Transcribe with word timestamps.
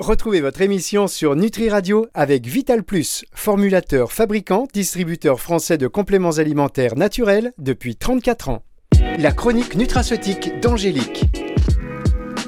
Retrouvez 0.00 0.40
votre 0.40 0.60
émission 0.60 1.06
sur 1.06 1.36
Nutri 1.36 1.70
Radio 1.70 2.06
avec 2.14 2.48
Vital 2.48 2.82
Plus, 2.82 3.24
formulateur, 3.32 4.10
fabricant, 4.10 4.66
distributeur 4.74 5.38
français 5.38 5.78
de 5.78 5.86
compléments 5.86 6.32
alimentaires 6.38 6.96
naturels 6.96 7.52
depuis 7.58 7.94
34 7.94 8.48
ans. 8.48 8.62
La 9.20 9.30
chronique 9.30 9.76
nutraceutique 9.76 10.60
d'Angélique. 10.60 11.26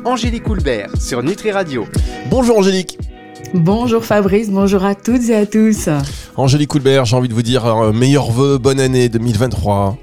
Angélique 0.04 0.48
Houlbert 0.48 1.00
sur 1.00 1.22
Nutri 1.22 1.52
Radio. 1.52 1.86
Bonjour 2.30 2.58
Angélique. 2.58 2.98
Bonjour 3.54 4.04
Fabrice, 4.04 4.50
bonjour 4.50 4.84
à 4.84 4.96
toutes 4.96 5.28
et 5.28 5.36
à 5.36 5.46
tous. 5.46 5.88
Angélique 6.34 6.74
Houlbert, 6.74 7.04
j'ai 7.04 7.14
envie 7.14 7.28
de 7.28 7.34
vous 7.34 7.42
dire 7.42 7.64
un 7.64 7.92
meilleur 7.92 8.32
vœu, 8.32 8.58
bonne 8.58 8.80
année 8.80 9.08
2023. 9.08 9.96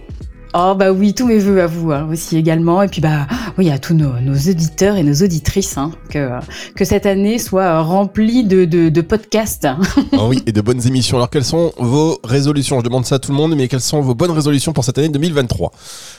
Oh 0.56 0.76
bah 0.76 0.92
oui, 0.92 1.16
tous 1.16 1.26
mes 1.26 1.40
voeux 1.40 1.62
à 1.62 1.68
vous 1.68 1.92
hein, 1.92 2.08
aussi 2.12 2.38
également. 2.38 2.84
Et 2.84 2.88
puis 2.88 3.02
bah 3.02 3.28
oui, 3.58 3.72
à 3.72 3.80
tous 3.80 3.96
nos, 3.96 4.12
auditeurs 4.12 4.98
et 4.98 5.04
nos 5.04 5.16
auditrices, 5.16 5.78
hein, 5.78 5.92
que, 6.10 6.30
que 6.76 6.86
cette 6.86 7.08
année 7.08 7.40
soit 7.40 7.82
remplie 7.82 8.44
de, 8.44 8.66
de, 8.66 9.02
podcasts. 9.02 9.68
Oh 10.14 10.28
oui, 10.30 10.44
et 10.46 10.52
de 10.52 10.61
bonnes 10.61 10.86
émissions. 10.86 11.18
Alors 11.18 11.30
quelles 11.30 11.44
sont 11.44 11.74
vos 11.78 12.20
résolutions? 12.24 12.80
Je 12.80 12.84
demande 12.84 13.06
ça 13.06 13.16
à 13.16 13.20
tout 13.20 13.32
le 13.32 13.38
monde, 13.38 13.56
mais 13.56 13.68
quelles 13.68 13.82
sont 13.82 14.02
vos 14.02 14.14
bonnes 14.14 14.32
résolutions 14.32 14.74
pour 14.74 14.84
cette 14.84 14.97
année 14.97 15.10
2023 15.10 15.71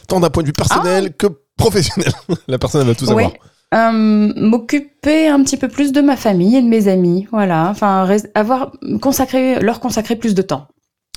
Tant 0.08 0.20
d'un 0.20 0.30
point 0.30 0.42
de 0.42 0.48
vue 0.48 0.52
personnel 0.52 1.08
ah. 1.10 1.14
que 1.16 1.26
professionnel. 1.56 2.12
La 2.48 2.58
personne 2.58 2.80
elle 2.82 2.88
va 2.88 2.94
tout 2.94 3.06
savoir. 3.06 3.30
Euh, 3.72 4.32
m'occuper 4.36 5.26
un 5.26 5.42
petit 5.42 5.56
peu 5.56 5.68
plus 5.68 5.92
de 5.92 6.00
ma 6.00 6.16
famille 6.16 6.56
et 6.56 6.62
de 6.62 6.68
mes 6.68 6.86
amis, 6.86 7.26
voilà. 7.32 7.68
Enfin, 7.70 8.08
avoir 8.34 8.72
consacré, 9.00 9.58
leur 9.60 9.80
consacrer 9.80 10.16
plus 10.16 10.34
de 10.34 10.42
temps. 10.42 10.68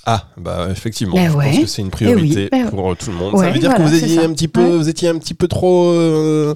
Ah, 0.09 0.23
bah 0.37 0.69
effectivement, 0.71 1.17
je 1.17 1.33
pense 1.33 1.59
que 1.59 1.65
c'est 1.65 1.81
une 1.81 1.89
priorité 1.89 2.47
bah 2.49 2.69
pour 2.69 2.89
euh, 2.89 2.95
tout 2.95 3.11
le 3.11 3.17
monde. 3.17 3.37
ça 3.37 3.49
veut 3.49 3.59
dire 3.59 3.75
que 3.75 3.81
vous 3.81 3.93
étiez 3.93 4.19
un 4.19 4.31
petit 4.31 4.47
peu, 4.47 4.63
vous 4.63 4.87
étiez 4.87 5.09
un 5.09 5.17
petit 5.17 5.33
peu 5.33 5.49
trop, 5.49 5.89
euh, 5.89 6.55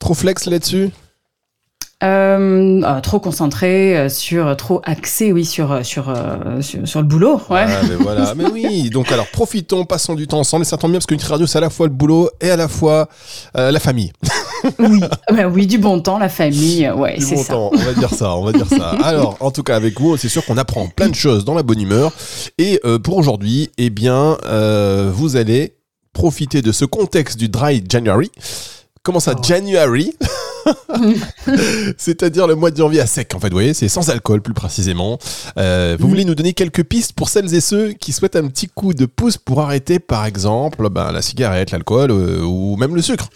trop 0.00 0.12
flex 0.12 0.46
là-dessus. 0.46 0.90
Euh, 2.02 2.80
ah, 2.84 3.00
trop 3.00 3.20
concentré 3.20 4.08
sur, 4.08 4.56
trop 4.56 4.82
axé, 4.84 5.30
oui, 5.30 5.44
sur 5.44 5.86
sur, 5.86 6.12
sur, 6.60 7.00
le 7.00 7.06
boulot. 7.06 7.40
Ouais. 7.48 7.66
Ah, 7.68 7.82
mais 7.88 7.94
voilà, 7.94 8.34
mais 8.36 8.50
oui. 8.50 8.90
Donc 8.90 9.12
alors 9.12 9.28
profitons, 9.28 9.84
passons 9.84 10.16
du 10.16 10.26
temps 10.26 10.40
ensemble. 10.40 10.62
Et 10.62 10.66
ça 10.66 10.76
tombe 10.76 10.90
bien 10.90 10.98
parce 10.98 11.06
qu'une 11.06 11.20
radio, 11.20 11.46
c'est 11.46 11.58
à 11.58 11.60
la 11.60 11.70
fois 11.70 11.86
le 11.86 11.92
boulot 11.92 12.28
et 12.40 12.50
à 12.50 12.56
la 12.56 12.66
fois 12.66 13.08
la 13.54 13.78
famille. 13.78 14.12
oui, 14.78 15.00
bah 15.30 15.48
oui, 15.48 15.66
du 15.66 15.78
bon 15.78 16.00
temps, 16.00 16.18
la 16.18 16.28
famille, 16.28 16.88
ouais, 16.90 17.16
c'est 17.20 17.34
bon 17.34 17.42
ça. 17.42 17.52
Temps, 17.52 17.70
on 17.72 17.78
va 17.78 17.94
dire 17.94 18.14
ça, 18.14 18.34
on 18.36 18.44
va 18.44 18.52
dire 18.52 18.66
ça. 18.66 18.90
Alors, 19.02 19.36
en 19.40 19.50
tout 19.50 19.62
cas, 19.62 19.76
avec 19.76 20.00
vous, 20.00 20.16
c'est 20.16 20.28
sûr 20.28 20.44
qu'on 20.44 20.56
apprend 20.56 20.88
plein 20.88 21.08
de 21.08 21.14
choses 21.14 21.44
dans 21.44 21.54
la 21.54 21.62
bonne 21.62 21.80
humeur. 21.80 22.12
Et 22.58 22.80
euh, 22.84 22.98
pour 22.98 23.16
aujourd'hui, 23.16 23.70
eh 23.78 23.90
bien, 23.90 24.36
euh, 24.46 25.10
vous 25.12 25.36
allez 25.36 25.74
profiter 26.12 26.62
de 26.62 26.72
ce 26.72 26.84
contexte 26.84 27.38
du 27.38 27.48
Dry 27.48 27.82
January. 27.88 28.30
Comment 29.02 29.20
ça, 29.20 29.34
oh. 29.36 29.42
January? 29.42 30.14
C'est-à-dire 31.96 32.46
le 32.46 32.54
mois 32.54 32.70
de 32.70 32.76
janvier 32.76 33.00
à 33.00 33.06
sec, 33.06 33.34
en 33.34 33.40
fait, 33.40 33.48
vous 33.48 33.54
voyez, 33.54 33.72
c'est 33.72 33.88
sans 33.88 34.10
alcool 34.10 34.42
plus 34.42 34.52
précisément. 34.52 35.18
Euh, 35.56 35.96
vous 35.98 36.06
voulez 36.06 36.26
nous 36.26 36.34
donner 36.34 36.52
quelques 36.52 36.84
pistes 36.84 37.14
pour 37.14 37.30
celles 37.30 37.54
et 37.54 37.62
ceux 37.62 37.92
qui 37.92 38.12
souhaitent 38.12 38.36
un 38.36 38.46
petit 38.48 38.68
coup 38.68 38.92
de 38.92 39.06
pouce 39.06 39.38
pour 39.38 39.60
arrêter, 39.60 39.98
par 39.98 40.26
exemple, 40.26 40.90
ben, 40.90 41.12
la 41.12 41.22
cigarette, 41.22 41.70
l'alcool 41.70 42.10
ou 42.10 42.76
même 42.76 42.94
le 42.94 43.00
sucre? 43.00 43.30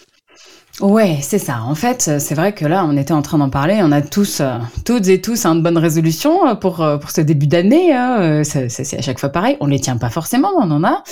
Ouais, 0.81 1.19
c'est 1.23 1.39
ça. 1.39 1.63
En 1.63 1.77
fait, 1.77 2.19
c'est 2.19 2.35
vrai 2.35 2.53
que 2.53 2.65
là, 2.67 2.85
on 2.85 2.97
était 2.97 3.13
en 3.13 3.23
train 3.23 3.39
d'en 3.39 3.49
parler. 3.49 3.79
On 3.83 3.93
a 3.93 4.03
tous, 4.03 4.41
euh, 4.41 4.59
toutes 4.85 5.07
et 5.07 5.21
tous, 5.21 5.47
une 5.47 5.63
bonne 5.63 5.79
résolution 5.79 6.49
euh, 6.49 6.55
pour 6.57 6.81
euh, 6.83 6.97
pour 6.99 7.11
ce 7.11 7.21
début 7.21 7.47
d'année. 7.47 7.93
Hein. 7.95 8.43
C'est 8.45 8.99
à 8.99 9.03
chaque 9.03 9.21
fois 9.21 9.29
pareil. 9.29 9.57
On 9.61 9.67
les 9.67 9.79
tient 9.79 9.97
pas 9.97 10.11
forcément, 10.11 10.51
on 10.59 10.71
en 10.71 10.83
a. 10.83 11.03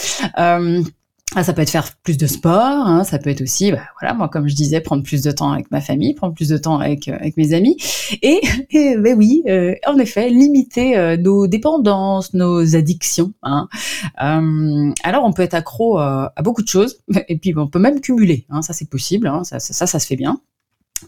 Ah, 1.35 1.45
ça 1.45 1.55
peut 1.55 1.63
être 1.63 1.71
faire 1.71 1.89
plus 2.03 2.19
de 2.19 2.27
sport, 2.27 2.87
hein, 2.87 3.05
ça 3.05 3.19
peut 3.19 3.31
être 3.31 3.41
aussi, 3.41 3.73
bah, 3.73 3.81
voilà, 3.99 4.13
moi 4.13 4.29
comme 4.29 4.49
je 4.49 4.55
disais, 4.55 4.83
prendre 4.83 5.03
plus 5.03 5.23
de 5.23 5.31
temps 5.31 5.51
avec 5.51 5.71
ma 5.71 5.81
famille, 5.81 6.13
prendre 6.13 6.35
plus 6.35 6.51
de 6.51 6.59
temps 6.59 6.79
avec 6.79 7.09
euh, 7.09 7.15
avec 7.15 7.39
mes 7.39 7.55
amis, 7.55 7.79
et, 8.21 8.41
ben 8.73 9.17
oui, 9.17 9.43
euh, 9.49 9.75
en 9.87 9.99
effet, 9.99 10.29
limiter 10.29 10.99
euh, 10.99 11.17
nos 11.17 11.47
dépendances, 11.47 12.35
nos 12.35 12.77
addictions. 12.77 13.33
Hein. 13.43 13.69
alors 14.17 15.25
on 15.25 15.33
peut 15.33 15.43
être 15.43 15.55
accro 15.55 15.99
à 15.99 16.33
beaucoup 16.43 16.63
de 16.63 16.69
choses, 16.69 16.99
et 17.29 17.39
puis 17.39 17.55
on 17.57 17.67
peut 17.67 17.79
même 17.79 18.01
cumuler, 18.01 18.45
hein, 18.51 18.61
ça 18.61 18.75
c'est 18.75 18.91
possible, 18.91 19.27
hein, 19.27 19.43
ça, 19.45 19.59
ça 19.59 19.87
ça 19.87 19.99
se 19.99 20.07
fait 20.07 20.17
bien. 20.17 20.39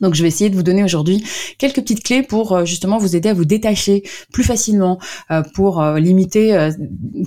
Donc 0.00 0.14
je 0.14 0.22
vais 0.22 0.28
essayer 0.28 0.50
de 0.50 0.56
vous 0.56 0.62
donner 0.62 0.84
aujourd'hui 0.84 1.24
quelques 1.58 1.76
petites 1.76 2.02
clés 2.02 2.22
pour 2.22 2.52
euh, 2.52 2.64
justement 2.64 2.98
vous 2.98 3.16
aider 3.16 3.28
à 3.28 3.34
vous 3.34 3.44
détacher 3.44 4.02
plus 4.32 4.44
facilement, 4.44 4.98
euh, 5.30 5.42
pour 5.54 5.82
euh, 5.82 5.98
limiter 5.98 6.70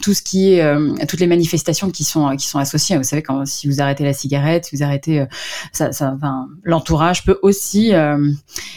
tout 0.01 0.13
ce 0.13 0.21
qui 0.21 0.53
est 0.53 1.05
toutes 1.07 1.19
les 1.19 1.27
manifestations 1.27 1.89
qui 1.89 2.03
sont 2.03 2.35
qui 2.35 2.47
sont 2.47 2.59
associées. 2.59 2.97
Vous 2.97 3.03
savez 3.03 3.21
quand 3.21 3.45
si 3.45 3.67
vous 3.67 3.81
arrêtez 3.81 4.03
la 4.03 4.13
cigarette, 4.13 4.65
si 4.65 4.75
vous 4.75 4.83
arrêtez 4.83 5.25
ça, 5.71 5.91
ça 5.91 6.13
enfin, 6.15 6.47
l'entourage 6.63 7.23
peut 7.23 7.39
aussi 7.41 7.91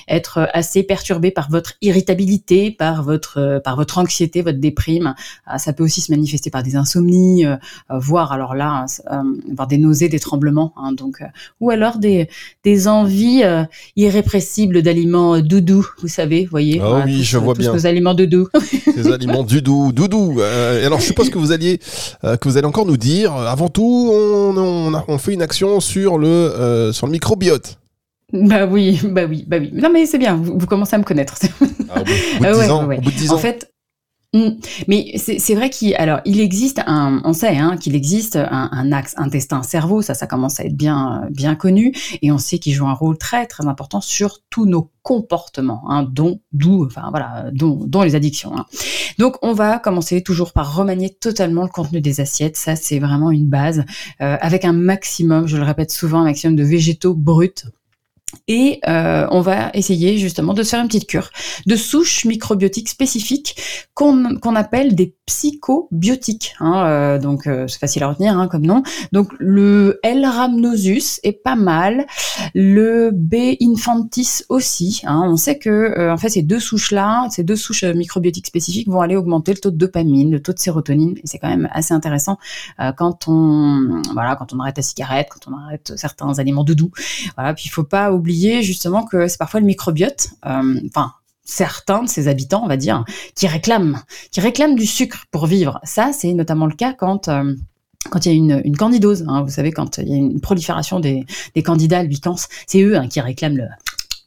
être 0.09 0.49
assez 0.53 0.83
perturbé 0.83 1.31
par 1.31 1.51
votre 1.51 1.75
irritabilité, 1.81 2.71
par 2.71 3.03
votre 3.03 3.61
par 3.65 3.77
votre 3.77 3.99
anxiété, 3.99 4.43
votre 4.43 4.59
déprime. 4.59 5.15
ça 5.57 5.73
peut 5.73 5.85
aussi 5.85 6.01
se 6.01 6.13
manifester 6.13 6.51
par 6.51 6.63
des 6.63 6.77
insomnies, 6.77 7.45
voire 7.91 8.33
alors 8.33 8.55
là, 8.55 8.87
par 9.57 9.67
des 9.67 9.79
nausées, 9.79 10.09
des 10.09 10.21
tremblements. 10.21 10.73
Hein, 10.77 10.93
donc 10.93 11.23
ou 11.61 11.71
alors 11.71 11.99
des 11.99 12.29
des 12.65 12.89
envies 12.89 13.43
irrépressible 13.97 14.83
d'aliments 14.83 15.41
doudou, 15.41 15.87
vous 16.01 16.09
savez, 16.09 16.47
voyez. 16.47 16.81
Ah 16.83 17.03
oui, 17.05 17.23
je 17.23 17.39
vois 17.39 17.55
bien. 17.55 17.73
Tous 17.73 17.87
aliments 17.87 18.15
doudou. 18.15 18.49
Ces 18.95 19.13
aliments 19.13 19.43
doudou, 19.43 19.93
doudou. 19.93 20.41
Euh, 20.41 20.87
alors, 20.87 21.01
je 21.01 21.07
suppose 21.07 21.31
que 21.31 21.39
vous 21.39 21.53
alliez, 21.53 21.81
euh, 22.25 22.37
que 22.37 22.49
vous 22.49 22.57
allez 22.57 22.67
encore 22.67 22.87
nous 22.87 22.97
dire. 22.97 23.33
Avant 23.35 23.69
tout, 23.69 24.11
on, 24.13 24.95
on, 25.09 25.19
fait 25.19 25.33
une 25.33 25.43
action 25.43 25.81
sur 25.81 26.19
le 26.19 26.29
euh, 26.29 26.93
sur 26.93 27.07
le 27.07 27.13
microbiote. 27.13 27.79
Bah 28.33 28.67
oui, 28.67 29.01
bah 29.05 29.23
oui, 29.29 29.45
bah 29.47 29.57
oui. 29.61 29.71
Non 29.73 29.91
mais 29.93 30.07
c'est 30.07 30.19
bien, 30.19 30.37
vous, 30.37 30.67
commencez 30.67 30.95
à 30.95 30.99
me 30.99 31.05
connaître. 31.05 31.35
Ah, 31.89 32.01
au 32.01 32.05
bout 32.05 32.47
de 32.47 32.61
10 32.63 32.71
ans, 32.71 32.85
au 32.85 32.87
bout 32.87 33.11
de 33.11 33.17
10 33.17 33.31
ans. 33.31 33.35
En 33.35 33.39
fait, 33.39 33.73
Mm. 34.33 34.51
Mais 34.87 35.15
c'est 35.17 35.55
vrai 35.57 35.71
qu'il 35.71 35.97
il 36.25 36.41
existe 36.41 36.81
un 36.87 37.21
on 37.25 37.33
sait 37.33 37.57
hein, 37.57 37.77
qu'il 37.77 37.97
existe 37.97 38.37
un, 38.37 38.93
axe 38.93 39.15
intestin-cerveau 39.17 40.03
ça 40.03 40.15
ça 40.15 40.29
commence 40.29 40.61
à 40.61 40.67
être 40.67 40.77
bien 40.77 41.27
bien 41.33 41.57
connu 41.57 41.93
et 42.23 42.31
on 42.31 42.39
sait 42.39 42.61
qu'il 42.61 42.73
joue 42.73 42.87
un 42.87 42.93
rôle 42.93 43.19
très 43.19 43.49
très 43.49 43.67
important 43.67 44.01
sur 44.01 44.39
tous 44.49 44.67
nos 44.67 44.89
comportements 45.03 45.83
hein, 45.89 46.05
dont 46.05 46.39
d'où 46.53 46.85
enfin 46.87 47.09
voilà 47.11 47.51
dont, 47.53 47.81
dont 47.85 48.03
les 48.03 48.15
addictions 48.15 48.57
hein. 48.57 48.67
donc 49.19 49.37
on 49.43 49.53
va 49.53 49.81
commencer 49.81 50.23
toujours 50.23 50.53
par 50.53 50.77
remanier 50.77 51.11
totalement 51.11 51.65
le 51.65 51.69
contenu 51.69 52.01
des 52.01 52.21
assiettes 52.21 52.57
ça 52.57 52.77
c'est 52.77 53.01
vraiment 53.01 53.33
une 53.33 53.49
base 53.49 53.85
euh, 54.21 54.37
avec 54.41 54.65
un 54.65 54.73
maximum 54.73 55.49
je 55.49 55.57
le 55.57 55.65
répète 55.65 55.91
souvent 55.91 56.21
un 56.21 56.25
maximum 56.27 56.55
de 56.55 56.63
végétaux 56.63 57.15
bruts 57.15 57.65
et 58.49 58.81
euh, 58.89 59.27
on 59.31 59.41
va 59.41 59.71
essayer 59.75 60.19
justement 60.19 60.55
de 60.55 60.63
faire 60.63 60.81
une 60.81 60.89
petite 60.89 61.07
cure 61.07 61.31
de 61.67 61.77
souches 61.77 62.25
microbiotiques 62.25 62.89
spécifiques 62.89 63.57
qu'on 63.95 64.37
qu'on 64.37 64.57
appelle 64.57 64.95
des 64.95 65.15
psychobiotiques. 65.27 66.55
Hein, 66.61 66.85
euh, 66.87 67.19
donc 67.19 67.47
euh, 67.47 67.67
c'est 67.69 67.79
facile 67.79 68.03
à 68.03 68.09
retenir 68.09 68.39
hein, 68.39 68.49
comme 68.49 68.67
nom. 68.67 68.83
Donc 69.13 69.29
le 69.39 70.01
L. 70.03 70.25
rhamnosus 70.27 71.21
est 71.23 71.33
pas 71.43 71.57
mal, 71.57 72.07
le 72.55 73.11
B. 73.13 73.57
infantis 73.63 74.43
aussi. 74.49 75.03
Hein. 75.05 75.23
On 75.25 75.37
sait 75.37 75.59
que 75.59 76.11
en 76.11 76.17
fait 76.17 76.31
ces 76.31 76.43
deux 76.43 76.61
souches 76.61 76.93
là, 76.93 77.27
ces 77.31 77.45
deux 77.45 77.57
souches 77.57 77.85
microbiotiques 77.85 78.47
spécifiques 78.47 78.89
vont 78.89 79.01
aller 79.01 79.17
augmenter 79.17 79.53
le 79.53 79.59
taux 79.59 79.71
de 79.71 79.77
dopamine, 79.77 80.31
le 80.31 80.43
taux 80.43 80.53
de 80.53 80.59
sérotonine. 80.59 81.17
Et 81.19 81.27
c'est 81.27 81.39
quand 81.39 81.49
même 81.49 81.69
assez 81.73 81.95
intéressant 81.95 82.39
quand 82.97 83.29
on 83.29 84.03
voilà 84.13 84.37
quand 84.37 84.53
on 84.53 84.61
arrête 84.61 84.77
la 84.77 84.83
cigarette, 84.83 85.29
quand 85.31 85.51
on 85.51 85.57
arrête 85.57 85.93
certains 85.97 86.39
aliments 86.39 86.65
doudous. 86.65 86.91
Voilà. 87.37 87.55
Puis 87.55 87.65
il 87.67 87.71
faut 87.71 87.85
pas 87.85 88.13
oublier 88.21 88.63
justement 88.63 89.05
que 89.05 89.27
c'est 89.29 89.39
parfois 89.39 89.61
le 89.61 89.67
microbiote, 89.67 90.31
euh, 90.47 90.81
enfin 90.89 91.13
certains 91.45 92.05
de 92.05 92.09
ses 92.09 92.29
habitants, 92.29 92.63
on 92.63 92.69
va 92.69 92.77
dire, 92.77 93.05
qui 93.35 93.49
réclament, 93.49 94.01
qui 94.31 94.41
réclament 94.41 94.77
du 94.77 94.87
sucre 94.87 95.25
pour 95.33 95.47
vivre. 95.47 95.81
Ça, 95.83 96.13
c'est 96.13 96.33
notamment 96.33 96.67
le 96.67 96.75
cas 96.75 96.93
quand 96.93 97.29
euh, 97.29 97.55
quand 98.11 98.25
il 98.25 98.29
y 98.29 98.33
a 98.33 98.37
une, 98.37 98.63
une 98.65 98.77
candidose, 98.77 99.25
hein, 99.29 99.43
vous 99.43 99.51
savez, 99.51 99.73
quand 99.73 99.99
il 99.99 100.09
y 100.09 100.15
a 100.15 100.17
une 100.17 100.41
prolifération 100.41 101.01
des, 101.01 101.25
des 101.55 101.63
candidats 101.63 101.99
albicans, 101.99 102.37
c'est 102.67 102.81
eux 102.83 102.97
hein, 102.97 103.09
qui 103.09 103.21
réclament 103.21 103.59
le, 103.59 103.67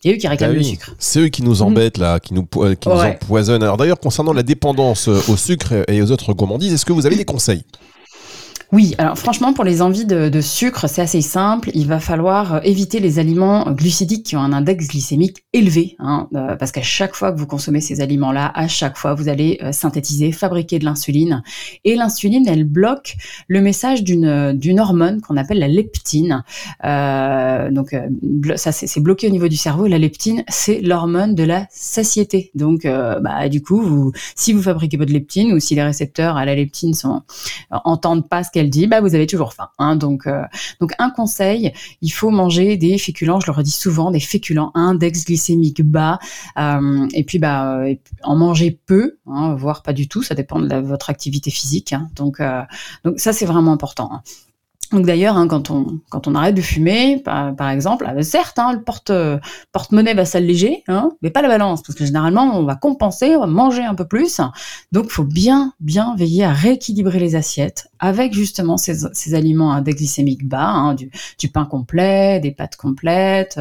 c'est 0.04 0.12
eux 0.12 0.18
qui 0.18 0.28
réclament 0.28 0.52
bah 0.52 0.58
le 0.58 0.64
sucre. 0.64 0.94
C'est 1.00 1.20
eux 1.22 1.30
qui 1.30 1.44
nous 1.44 1.56
mm. 1.56 1.62
embêtent 1.62 1.98
là, 1.98 2.20
qui 2.20 2.34
nous, 2.34 2.44
qui 2.46 2.90
nous 2.90 2.96
empoisonnent. 2.96 3.64
Alors 3.64 3.78
d'ailleurs, 3.78 4.00
concernant 4.00 4.34
la 4.34 4.44
dépendance 4.44 5.08
au 5.08 5.38
sucre 5.38 5.86
et 5.88 6.02
aux 6.02 6.12
autres 6.12 6.34
gourmandises, 6.34 6.74
est-ce 6.74 6.86
que 6.86 6.94
vous 6.94 7.06
avez 7.06 7.16
des 7.16 7.26
conseils? 7.26 7.64
Oui, 8.74 8.96
alors 8.98 9.20
franchement, 9.20 9.54
pour 9.54 9.64
les 9.64 9.84
envies 9.84 10.08
de, 10.08 10.42
sucre, 10.42 10.90
c'est 10.90 11.04
assez 11.04 11.22
simple. 11.22 11.70
Il 11.76 11.86
va 11.86 12.00
falloir 12.00 12.56
euh, 12.56 12.60
éviter 12.64 13.00
les 13.00 13.20
aliments 13.20 13.70
glucidiques 13.72 14.26
qui 14.26 14.36
ont 14.36 14.40
un 14.40 14.52
index 14.52 14.88
glycémique 14.88 15.44
élevé, 15.54 15.96
hein, 16.00 16.28
euh, 16.34 16.56
parce 16.56 16.72
qu'à 16.72 16.82
chaque 16.82 17.14
fois 17.14 17.32
que 17.32 17.38
vous 17.38 17.46
consommez 17.46 17.82
ces 17.82 18.02
aliments-là, 18.02 18.52
à 18.56 18.68
chaque 18.68 18.98
fois, 18.98 19.14
vous 19.14 19.30
allez 19.30 19.60
euh, 19.62 19.72
synthétiser, 19.72 20.32
fabriquer 20.32 20.80
de 20.80 20.86
l'insuline. 20.86 21.44
Et 21.84 21.94
l'insuline, 21.94 22.48
elle 22.48 22.64
bloque 22.64 23.16
le 23.48 23.62
message 23.62 24.04
d'une 24.04 24.80
hormone 24.80 25.22
qu'on 25.22 25.38
appelle 25.38 25.60
la 25.60 25.68
leptine. 25.68 26.44
donc 26.82 27.96
ça, 28.56 28.72
c'est 28.72 29.00
bloqué 29.02 29.28
au 29.28 29.32
niveau 29.32 29.50
du 29.50 29.58
cerveau. 29.58 29.86
La 29.86 30.00
leptine, 30.00 30.44
c'est 30.48 30.82
l'hormone 30.82 31.36
de 31.36 31.44
la 31.44 31.68
satiété. 31.70 32.50
Donc, 32.56 32.86
bah, 32.86 33.50
du 33.50 33.62
coup, 33.62 34.12
si 34.36 34.52
vous 34.52 34.64
fabriquez 34.64 34.98
pas 34.98 35.06
de 35.06 35.14
leptine 35.14 35.54
ou 35.54 35.60
si 35.60 35.76
les 35.76 35.84
récepteurs 35.84 36.38
à 36.38 36.46
la 36.46 36.56
leptine 36.56 36.96
sont 36.96 37.22
entendent 37.70 38.28
pas 38.28 38.44
ce 38.44 38.50
qu'elle 38.52 38.63
elle 38.64 38.70
dit 38.70 38.88
bah 38.88 39.02
vous 39.02 39.16
avez 39.16 39.28
toujours 39.28 39.54
faim. 39.54 39.70
Hein, 39.78 39.96
donc 39.96 40.28
donc 40.80 40.92
un 41.00 41.10
conseil, 41.10 41.74
il 42.02 42.10
faut 42.10 42.30
manger 42.30 42.78
des 42.78 42.98
féculents. 42.98 43.40
Je 43.40 43.48
le 43.48 43.54
redis 43.54 43.72
souvent, 43.72 44.12
des 44.12 44.20
féculents 44.20 44.72
index 44.74 45.26
glycémique 45.26 45.82
bas. 45.82 46.20
et 46.58 47.24
puis 47.24 47.40
bah 47.40 47.84
en 48.24 48.36
manger 48.36 48.80
peu, 48.86 49.18
hein, 49.28 49.56
voire 49.56 49.84
pas 49.84 49.94
du 49.94 50.08
tout. 50.08 50.24
Ça 50.24 50.36
dépend 50.36 50.60
de 50.60 50.76
votre 50.78 51.10
activité 51.10 51.52
physique. 51.52 51.94
Hein. 51.94 52.10
donc 52.16 52.42
donc 53.04 53.20
ça 53.20 53.34
c'est 53.34 53.46
vraiment 53.46 53.74
important. 53.74 54.22
Donc 54.94 55.06
d'ailleurs, 55.06 55.38
hein, 55.38 55.48
quand 55.48 55.70
on 55.72 56.00
quand 56.10 56.28
on 56.28 56.36
arrête 56.36 56.56
de 56.56 56.62
fumer, 56.62 57.18
par, 57.18 57.70
exemple, 57.70 58.06
ah 58.08 58.14
ben 58.14 58.24
certes, 58.24 58.60
hein, 58.60 58.74
le 58.74 58.82
porte 58.82 59.12
porte-monnaie 59.72 60.14
va 60.14 60.26
s'alléger, 60.26 60.84
hein, 60.88 61.12
mais 61.22 61.32
pas 61.32 61.42
la 61.42 61.48
balance, 61.50 61.82
parce 61.82 61.98
que 61.98 62.06
généralement 62.06 62.58
on 62.58 62.64
va 62.64 62.76
compenser, 62.76 63.36
on 63.36 63.42
va 63.42 63.48
manger 63.48 63.84
un 63.84 63.96
peu 63.96 64.06
plus. 64.06 64.40
Donc 64.92 65.10
faut 65.10 65.24
bien 65.24 65.74
bien 65.80 66.16
veiller 66.16 66.44
à 66.44 66.54
rééquilibrer 66.54 67.20
les 67.20 67.36
assiettes 67.36 67.90
avec 68.04 68.34
justement 68.34 68.76
ces, 68.76 69.08
ces 69.14 69.34
aliments 69.34 69.72
à 69.72 69.78
index 69.78 69.98
glycémique 69.98 70.46
bas, 70.46 70.94
du, 71.38 71.50
pain 71.50 71.64
complet, 71.64 72.42
des 72.42 72.52
pâtes 72.52 72.76
complètes. 72.76 73.58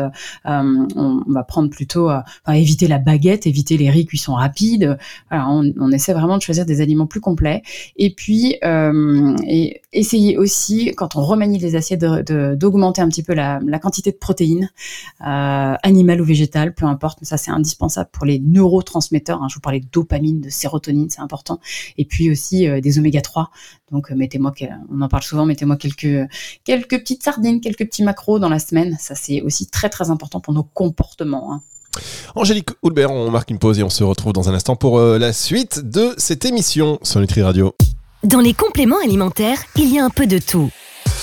Euh, 0.47 0.87
on, 0.97 1.23
va 1.29 1.45
prendre 1.45 1.71
plutôt, 1.71 2.11
euh, 2.11 2.21
éviter 2.49 2.89
la 2.89 2.99
baguette, 2.99 3.47
éviter 3.47 3.77
les 3.77 3.89
riz 3.89 4.05
cuissons 4.05 4.35
rapides. 4.35 4.99
Voilà, 5.31 5.49
on, 5.49 5.73
on, 5.79 5.93
essaie 5.93 6.13
vraiment 6.13 6.39
de 6.39 6.43
choisir 6.43 6.67
des 6.67 6.81
aliments 6.81 7.07
plus 7.07 7.21
complets. 7.21 7.63
Et 7.97 8.13
puis 8.15 8.57
euh, 8.65 9.37
et 9.47 9.81
essayer 9.93 10.37
aussi 10.39 10.93
quand 10.97 11.15
on 11.15 11.22
remanie 11.23 11.59
les 11.59 11.77
assiettes 11.77 12.01
d'augmenter 12.01 13.03
un 13.03 13.09
petit 13.09 13.23
peu 13.23 13.35
la, 13.35 13.61
la 13.65 13.79
quantité 13.79 14.11
de 14.11 14.17
protéines, 14.17 14.71
euh, 15.21 15.75
animales 15.83 16.21
ou 16.21 16.25
végétales, 16.25 16.75
peu 16.75 16.87
importe. 16.87 17.19
Mais 17.21 17.27
ça 17.27 17.37
c'est 17.37 17.51
indispensable 17.51 18.11
pour 18.13 18.27
les 18.27 18.39
neurotransmetteurs. 18.39 19.43
Hein. 19.43 19.49
je 19.49 19.55
vous 19.55 19.61
parlais 19.61 19.81
de 19.81 19.89
dopamine, 19.91 20.41
de 20.41 20.51
sérotonine, 20.51 21.11
c'est 21.11 21.21
important. 21.21 21.61
Et 21.99 22.05
puis 22.05 22.31
aussi 22.31 22.69
euh, 22.69 22.81
des 22.81 22.99
oméga 22.99 23.21
3. 23.21 23.51
Donc 23.91 24.11
euh, 24.11 24.15
mettez-moi, 24.15 24.53
on 24.91 25.01
en 25.01 25.09
parle 25.09 25.23
souvent, 25.23 25.47
mettez-moi 25.47 25.77
quelques 25.77 26.29
quelques 26.65 26.99
petites 26.99 27.23
sardines, 27.23 27.61
quelques 27.61 27.87
petits 27.87 28.03
macros 28.03 28.39
dans 28.39 28.49
la 28.49 28.59
semaine. 28.59 28.97
Ça 28.99 29.15
c'est 29.15 29.41
aussi 29.43 29.67
très 29.67 29.89
très 29.89 30.11
important 30.11 30.41
pour 30.41 30.53
nos 30.53 30.65
comportements. 30.65 31.53
Hein. 31.53 31.63
Angélique 32.35 32.71
Houlbert, 32.83 33.11
on 33.11 33.31
marque 33.31 33.51
une 33.51 33.59
pause 33.59 33.79
et 33.79 33.83
on 33.83 33.91
se 33.91 34.05
retrouve 34.05 34.33
dans 34.33 34.49
un 34.49 34.55
instant 34.55 34.77
pour 34.77 34.99
euh, 34.99 35.19
la 35.19 35.33
suite 35.33 35.81
de 35.81 36.15
cette 36.17 36.45
émission 36.45 36.99
sur 37.03 37.21
Nutri 37.21 37.43
Radio. 37.43 37.75
Dans 38.25 38.41
les 38.41 38.55
compléments 38.55 39.01
alimentaires, 39.03 39.59
il 39.77 39.93
y 39.93 39.99
a 39.99 40.05
un 40.05 40.11
peu 40.11 40.27
de 40.27 40.39
tout. 40.39 40.71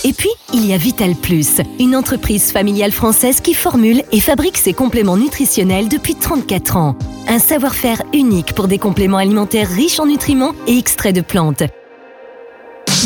Et 0.05 0.13
puis, 0.13 0.29
il 0.53 0.65
y 0.65 0.73
a 0.73 0.77
Vital 0.77 1.13
Plus, 1.13 1.61
une 1.79 1.95
entreprise 1.95 2.51
familiale 2.51 2.91
française 2.91 3.41
qui 3.41 3.53
formule 3.53 4.03
et 4.11 4.21
fabrique 4.21 4.57
ses 4.57 4.73
compléments 4.73 5.17
nutritionnels 5.17 5.89
depuis 5.89 6.15
34 6.15 6.77
ans. 6.77 6.95
Un 7.27 7.39
savoir-faire 7.39 8.01
unique 8.13 8.53
pour 8.53 8.67
des 8.67 8.77
compléments 8.77 9.17
alimentaires 9.17 9.69
riches 9.69 9.99
en 9.99 10.05
nutriments 10.05 10.53
et 10.67 10.77
extraits 10.77 11.15
de 11.15 11.21
plantes 11.21 11.63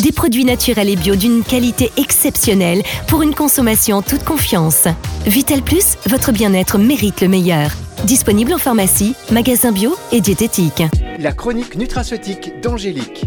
des 0.02 0.12
produits 0.12 0.44
naturels 0.44 0.88
et 0.88 0.96
bio 0.96 1.14
d'une 1.14 1.42
qualité 1.42 1.90
exceptionnelle 1.96 2.82
pour 3.06 3.22
une 3.22 3.34
consommation 3.34 3.98
en 3.98 4.02
toute 4.02 4.24
confiance. 4.24 4.88
Vital 5.24 5.62
Plus, 5.62 5.96
votre 6.06 6.32
bien-être 6.32 6.78
mérite 6.78 7.20
le 7.20 7.28
meilleur. 7.28 7.70
Disponible 8.04 8.52
en 8.52 8.58
pharmacie, 8.58 9.14
magasin 9.30 9.72
bio 9.72 9.96
et 10.12 10.20
diététique. 10.20 10.82
La 11.18 11.32
chronique 11.32 11.76
nutraceutique 11.76 12.60
d'Angélique. 12.60 13.24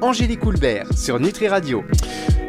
Angélique 0.00 0.44
Houlbert 0.44 0.86
sur 0.96 1.20
Nutri 1.20 1.48
Radio. 1.48 1.84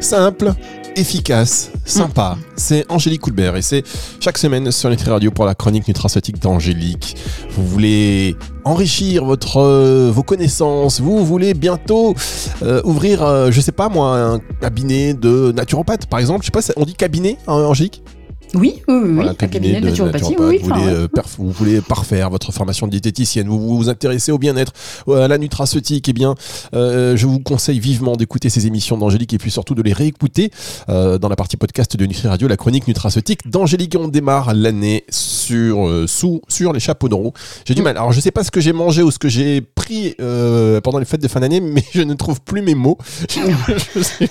Simple, 0.04 0.52
efficace, 0.96 1.70
sympa. 1.86 2.36
Mm. 2.36 2.42
C'est 2.56 2.92
Angélique 2.92 3.22
Coulbert 3.22 3.56
et 3.56 3.62
c'est 3.62 3.82
chaque 4.20 4.36
semaine 4.36 4.70
sur 4.70 4.90
Nutri 4.90 5.08
Radio 5.08 5.30
pour 5.30 5.46
la 5.46 5.54
chronique 5.54 5.88
nutraceutique 5.88 6.38
d'Angélique. 6.38 7.16
Vous 7.52 7.66
voulez 7.66 8.36
enrichir 8.64 9.24
votre, 9.24 9.62
euh, 9.62 10.10
vos 10.12 10.22
connaissances, 10.22 11.00
vous 11.00 11.24
voulez 11.24 11.54
bientôt 11.54 12.14
euh, 12.62 12.82
ouvrir, 12.84 13.22
euh, 13.22 13.50
je 13.50 13.62
sais 13.62 13.72
pas 13.72 13.88
moi, 13.88 14.18
un 14.18 14.40
cabinet 14.60 15.14
de 15.14 15.52
naturopathe 15.52 16.04
par 16.04 16.20
exemple. 16.20 16.40
Je 16.42 16.50
sais 16.52 16.72
pas, 16.72 16.74
on 16.76 16.84
dit 16.84 16.92
cabinet, 16.92 17.38
hein, 17.46 17.54
Angélique? 17.54 18.02
Oui, 18.54 18.82
oui, 18.88 18.96
oui. 19.04 19.28
un 19.28 19.34
cabinet, 19.34 19.80
de, 19.80 19.86
naturopathie. 19.86 20.34
vous, 20.36 20.44
voulez, 20.44 20.60
euh, 20.68 21.08
vous, 21.38 21.50
voulez, 21.50 21.80
parfaire 21.80 22.30
votre 22.30 22.52
formation 22.52 22.86
de 22.86 22.92
diététicienne, 22.92 23.48
vous 23.48 23.76
vous, 23.76 23.88
intéressez 23.88 24.32
au 24.32 24.38
bien-être, 24.38 24.72
à 25.08 25.28
la 25.28 25.38
nutraceutique, 25.38 26.08
eh 26.08 26.12
bien, 26.12 26.34
euh, 26.74 27.16
je 27.16 27.26
vous 27.26 27.40
conseille 27.40 27.80
vivement 27.80 28.16
d'écouter 28.16 28.48
ces 28.48 28.66
émissions 28.66 28.96
d'Angélique 28.96 29.32
et 29.34 29.38
puis 29.38 29.50
surtout 29.50 29.74
de 29.74 29.82
les 29.82 29.92
réécouter 29.92 30.50
euh, 30.88 31.18
dans 31.18 31.28
la 31.28 31.36
partie 31.36 31.56
podcast 31.56 31.96
de 31.96 32.06
Nutri 32.06 32.28
Radio, 32.28 32.48
la 32.48 32.56
chronique 32.56 32.86
nutraceutique 32.86 33.48
d'Angélique. 33.50 33.96
On 33.98 34.08
démarre 34.08 34.54
l'année 34.54 35.04
sur, 35.10 36.04
sous, 36.06 36.40
sur 36.48 36.72
les 36.72 36.80
chapeaux 36.80 37.08
de 37.08 37.14
roue. 37.14 37.32
J'ai 37.66 37.74
du 37.74 37.80
mm. 37.80 37.84
mal. 37.84 37.96
Alors, 37.96 38.12
je 38.12 38.20
sais 38.20 38.30
pas 38.30 38.44
ce 38.44 38.50
que 38.50 38.60
j'ai 38.60 38.72
mangé 38.72 39.02
ou 39.02 39.10
ce 39.10 39.18
que 39.18 39.28
j'ai 39.28 39.60
pris 39.60 40.14
pendant 40.82 40.98
les 40.98 41.04
fêtes 41.04 41.22
de 41.22 41.28
fin 41.28 41.40
d'année, 41.40 41.60
mais 41.60 41.84
je 41.92 42.02
ne 42.02 42.14
trouve 42.14 42.40
plus 42.40 42.62
mes 42.62 42.74
mots. 42.74 42.98
je 43.28 44.02
sais 44.02 44.28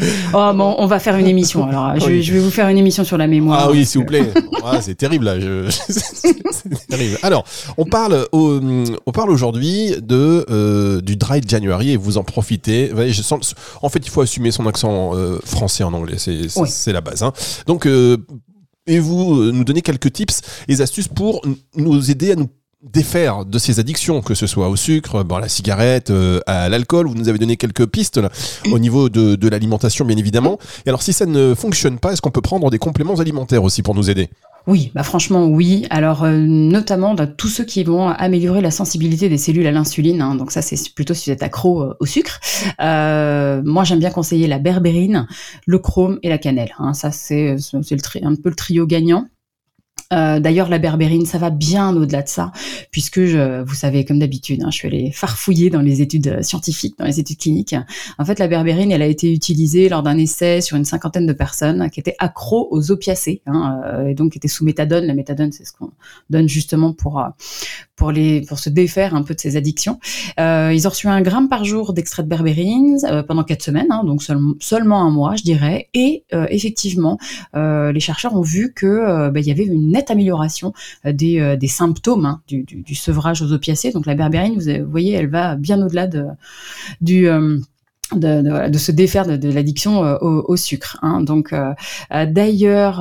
Oh, 0.32 0.52
bon, 0.54 0.76
on 0.78 0.86
va 0.86 0.98
faire 0.98 1.16
une 1.16 1.26
émission. 1.26 1.66
Alors, 1.66 1.98
je, 1.98 2.32
vais 2.32 2.38
vous 2.38 2.50
faire 2.50 2.68
une 2.68 2.78
émission 2.78 3.04
sur 3.04 3.18
la 3.18 3.26
mémoire. 3.26 3.60
Ah 3.64 3.70
oui, 3.70 3.84
s'il 3.84 4.00
vous 4.00 4.06
plaît. 4.06 4.32
Ah, 4.64 4.80
c'est 4.80 4.94
terrible 4.94 5.24
là. 5.24 5.34
c'est 5.70 6.86
terrible. 6.88 7.18
Alors, 7.22 7.44
on 7.76 7.84
parle, 7.84 8.26
on 8.32 9.12
parle 9.12 9.30
aujourd'hui 9.30 9.94
de 10.00 10.46
euh, 10.50 11.00
du 11.00 11.16
Dry 11.16 11.40
January 11.46 11.92
et 11.92 11.96
vous 11.96 12.18
en 12.18 12.24
profitez. 12.24 12.90
Je 13.08 13.22
sens, 13.22 13.54
en 13.82 13.88
fait, 13.88 14.00
il 14.00 14.10
faut 14.10 14.20
assumer 14.20 14.50
son 14.50 14.66
accent 14.66 15.14
euh, 15.14 15.38
français 15.44 15.84
en 15.84 15.92
anglais. 15.92 16.16
C'est 16.18 16.92
la 16.92 17.00
base. 17.00 17.22
Hein. 17.22 17.32
Donc, 17.66 17.86
euh, 17.86 18.16
et 18.86 18.98
vous 18.98 19.52
nous 19.52 19.64
donner 19.64 19.82
quelques 19.82 20.12
tips 20.12 20.40
et 20.68 20.80
astuces 20.80 21.08
pour 21.08 21.42
nous 21.76 22.10
aider 22.10 22.32
à 22.32 22.36
nous 22.36 22.48
défaire 22.82 23.44
de 23.44 23.58
ces 23.58 23.78
addictions, 23.78 24.22
que 24.22 24.34
ce 24.34 24.46
soit 24.46 24.68
au 24.68 24.76
sucre, 24.76 25.22
bon, 25.22 25.36
à 25.36 25.40
la 25.40 25.48
cigarette, 25.48 26.10
euh, 26.10 26.40
à 26.46 26.68
l'alcool. 26.68 27.08
Vous 27.08 27.14
nous 27.14 27.28
avez 27.28 27.38
donné 27.38 27.56
quelques 27.56 27.86
pistes 27.86 28.16
là, 28.16 28.30
au 28.72 28.78
niveau 28.78 29.08
de, 29.08 29.36
de 29.36 29.48
l'alimentation, 29.48 30.04
bien 30.04 30.16
évidemment. 30.16 30.58
Et 30.86 30.88
alors, 30.88 31.02
si 31.02 31.12
ça 31.12 31.26
ne 31.26 31.54
fonctionne 31.54 31.98
pas, 31.98 32.12
est-ce 32.12 32.22
qu'on 32.22 32.30
peut 32.30 32.40
prendre 32.40 32.70
des 32.70 32.78
compléments 32.78 33.20
alimentaires 33.20 33.64
aussi 33.64 33.82
pour 33.82 33.94
nous 33.94 34.08
aider? 34.08 34.30
Oui, 34.66 34.92
bah 34.94 35.02
franchement 35.02 35.46
oui. 35.46 35.86
Alors 35.88 36.22
euh, 36.22 36.36
notamment 36.36 37.14
dans 37.14 37.26
tous 37.26 37.48
ceux 37.48 37.64
qui 37.64 37.82
vont 37.82 38.08
améliorer 38.08 38.60
la 38.60 38.70
sensibilité 38.70 39.30
des 39.30 39.38
cellules 39.38 39.66
à 39.66 39.70
l'insuline. 39.70 40.20
Hein. 40.20 40.34
donc 40.34 40.52
ça 40.52 40.60
c'est 40.60 40.76
plutôt 40.94 41.14
si 41.14 41.30
vous 41.30 41.34
êtes 41.34 41.42
accro 41.42 41.82
euh, 41.82 41.96
au 41.98 42.04
sucre. 42.04 42.38
moi 42.78 43.84
j'aime 43.84 44.00
bien 44.00 44.10
conseiller 44.10 44.46
la 44.48 44.58
berbérine, 44.58 45.26
le 45.66 45.78
chrome 45.78 46.18
et 46.22 46.28
la 46.28 46.36
cannelle. 46.36 46.74
Hein. 46.78 46.92
ça 46.92 47.10
c'est 47.10 47.56
un 48.22 48.34
peu 48.34 48.50
le 48.50 48.54
trio 48.54 48.86
gagnant. 48.86 49.28
Euh, 50.12 50.40
d'ailleurs, 50.40 50.68
la 50.68 50.78
berbérine, 50.78 51.24
ça 51.24 51.38
va 51.38 51.50
bien 51.50 51.94
au-delà 51.94 52.22
de 52.22 52.28
ça, 52.28 52.50
puisque 52.90 53.24
je, 53.24 53.62
vous 53.62 53.74
savez, 53.74 54.04
comme 54.04 54.18
d'habitude, 54.18 54.62
hein, 54.62 54.70
je 54.70 54.76
suis 54.76 54.88
allée 54.88 55.12
farfouiller 55.12 55.70
dans 55.70 55.82
les 55.82 56.02
études 56.02 56.26
euh, 56.26 56.42
scientifiques, 56.42 56.98
dans 56.98 57.04
les 57.04 57.20
études 57.20 57.38
cliniques. 57.38 57.76
En 58.18 58.24
fait, 58.24 58.40
la 58.40 58.48
berbérine, 58.48 58.90
elle 58.90 59.02
a 59.02 59.06
été 59.06 59.32
utilisée 59.32 59.88
lors 59.88 60.02
d'un 60.02 60.18
essai 60.18 60.60
sur 60.60 60.76
une 60.76 60.84
cinquantaine 60.84 61.26
de 61.26 61.32
personnes 61.32 61.90
qui 61.90 62.00
étaient 62.00 62.16
accros 62.18 62.66
aux 62.72 62.90
opiacés, 62.90 63.42
hein, 63.46 63.80
euh, 63.84 64.08
et 64.08 64.14
donc 64.14 64.32
qui 64.32 64.38
étaient 64.38 64.48
sous 64.48 64.64
méthadone. 64.64 65.04
La 65.06 65.14
méthadone, 65.14 65.52
c'est 65.52 65.64
ce 65.64 65.72
qu'on 65.72 65.92
donne 66.28 66.48
justement 66.48 66.92
pour 66.92 67.24
pour 68.00 68.10
les 68.10 68.40
pour 68.48 68.58
se 68.58 68.68
défaire 68.68 69.14
un 69.14 69.22
peu 69.22 69.34
de 69.34 69.40
ces 69.40 69.56
addictions. 69.56 70.00
ils 70.38 70.82
ont 70.86 70.90
reçu 70.90 71.06
un 71.06 71.22
gramme 71.22 71.48
par 71.48 71.64
jour 71.64 71.92
d'extrait 71.92 72.24
de 72.24 72.28
berbérine 72.28 72.98
pendant 73.28 73.44
quatre 73.44 73.62
semaines, 73.62 73.90
hein, 73.90 74.02
donc 74.04 74.22
seulement 74.60 75.02
un 75.02 75.10
mois, 75.10 75.36
je 75.36 75.44
dirais. 75.44 75.88
Et 75.94 76.24
effectivement, 76.32 77.18
les 77.54 78.00
chercheurs 78.00 78.34
ont 78.34 78.42
vu 78.42 78.72
que 78.74 79.30
bah, 79.30 79.40
il 79.40 79.46
y 79.46 79.52
avait 79.52 79.64
une 79.64 79.92
amélioration 80.08 80.72
euh, 81.06 81.12
euh, 81.22 81.56
des, 81.56 81.68
symptômes 81.68 82.26
hein, 82.26 82.42
du, 82.48 82.94
sevrage 82.94 83.42
aux 83.42 83.52
opiacés. 83.52 83.92
Donc 83.92 84.06
la 84.06 84.14
berbérine, 84.14 84.58
vous, 84.58 84.90
voyez, 84.90 85.12
elle 85.12 85.28
va 85.28 85.56
bien 85.56 85.80
au-delà 85.82 86.06
de, 86.06 86.26
du... 87.00 87.28
Euh, 88.12 88.68
de, 88.68 88.78
se 88.78 88.92
défaire 88.92 89.26
de, 89.26 89.52
l'addiction 89.52 90.04
euh, 90.04 90.16
au, 90.20 90.56
sucre. 90.56 90.98
Hein. 91.02 91.20
Donc, 91.20 91.52
euh, 91.52 91.72
euh, 92.12 92.26
d'ailleurs, 92.26 92.98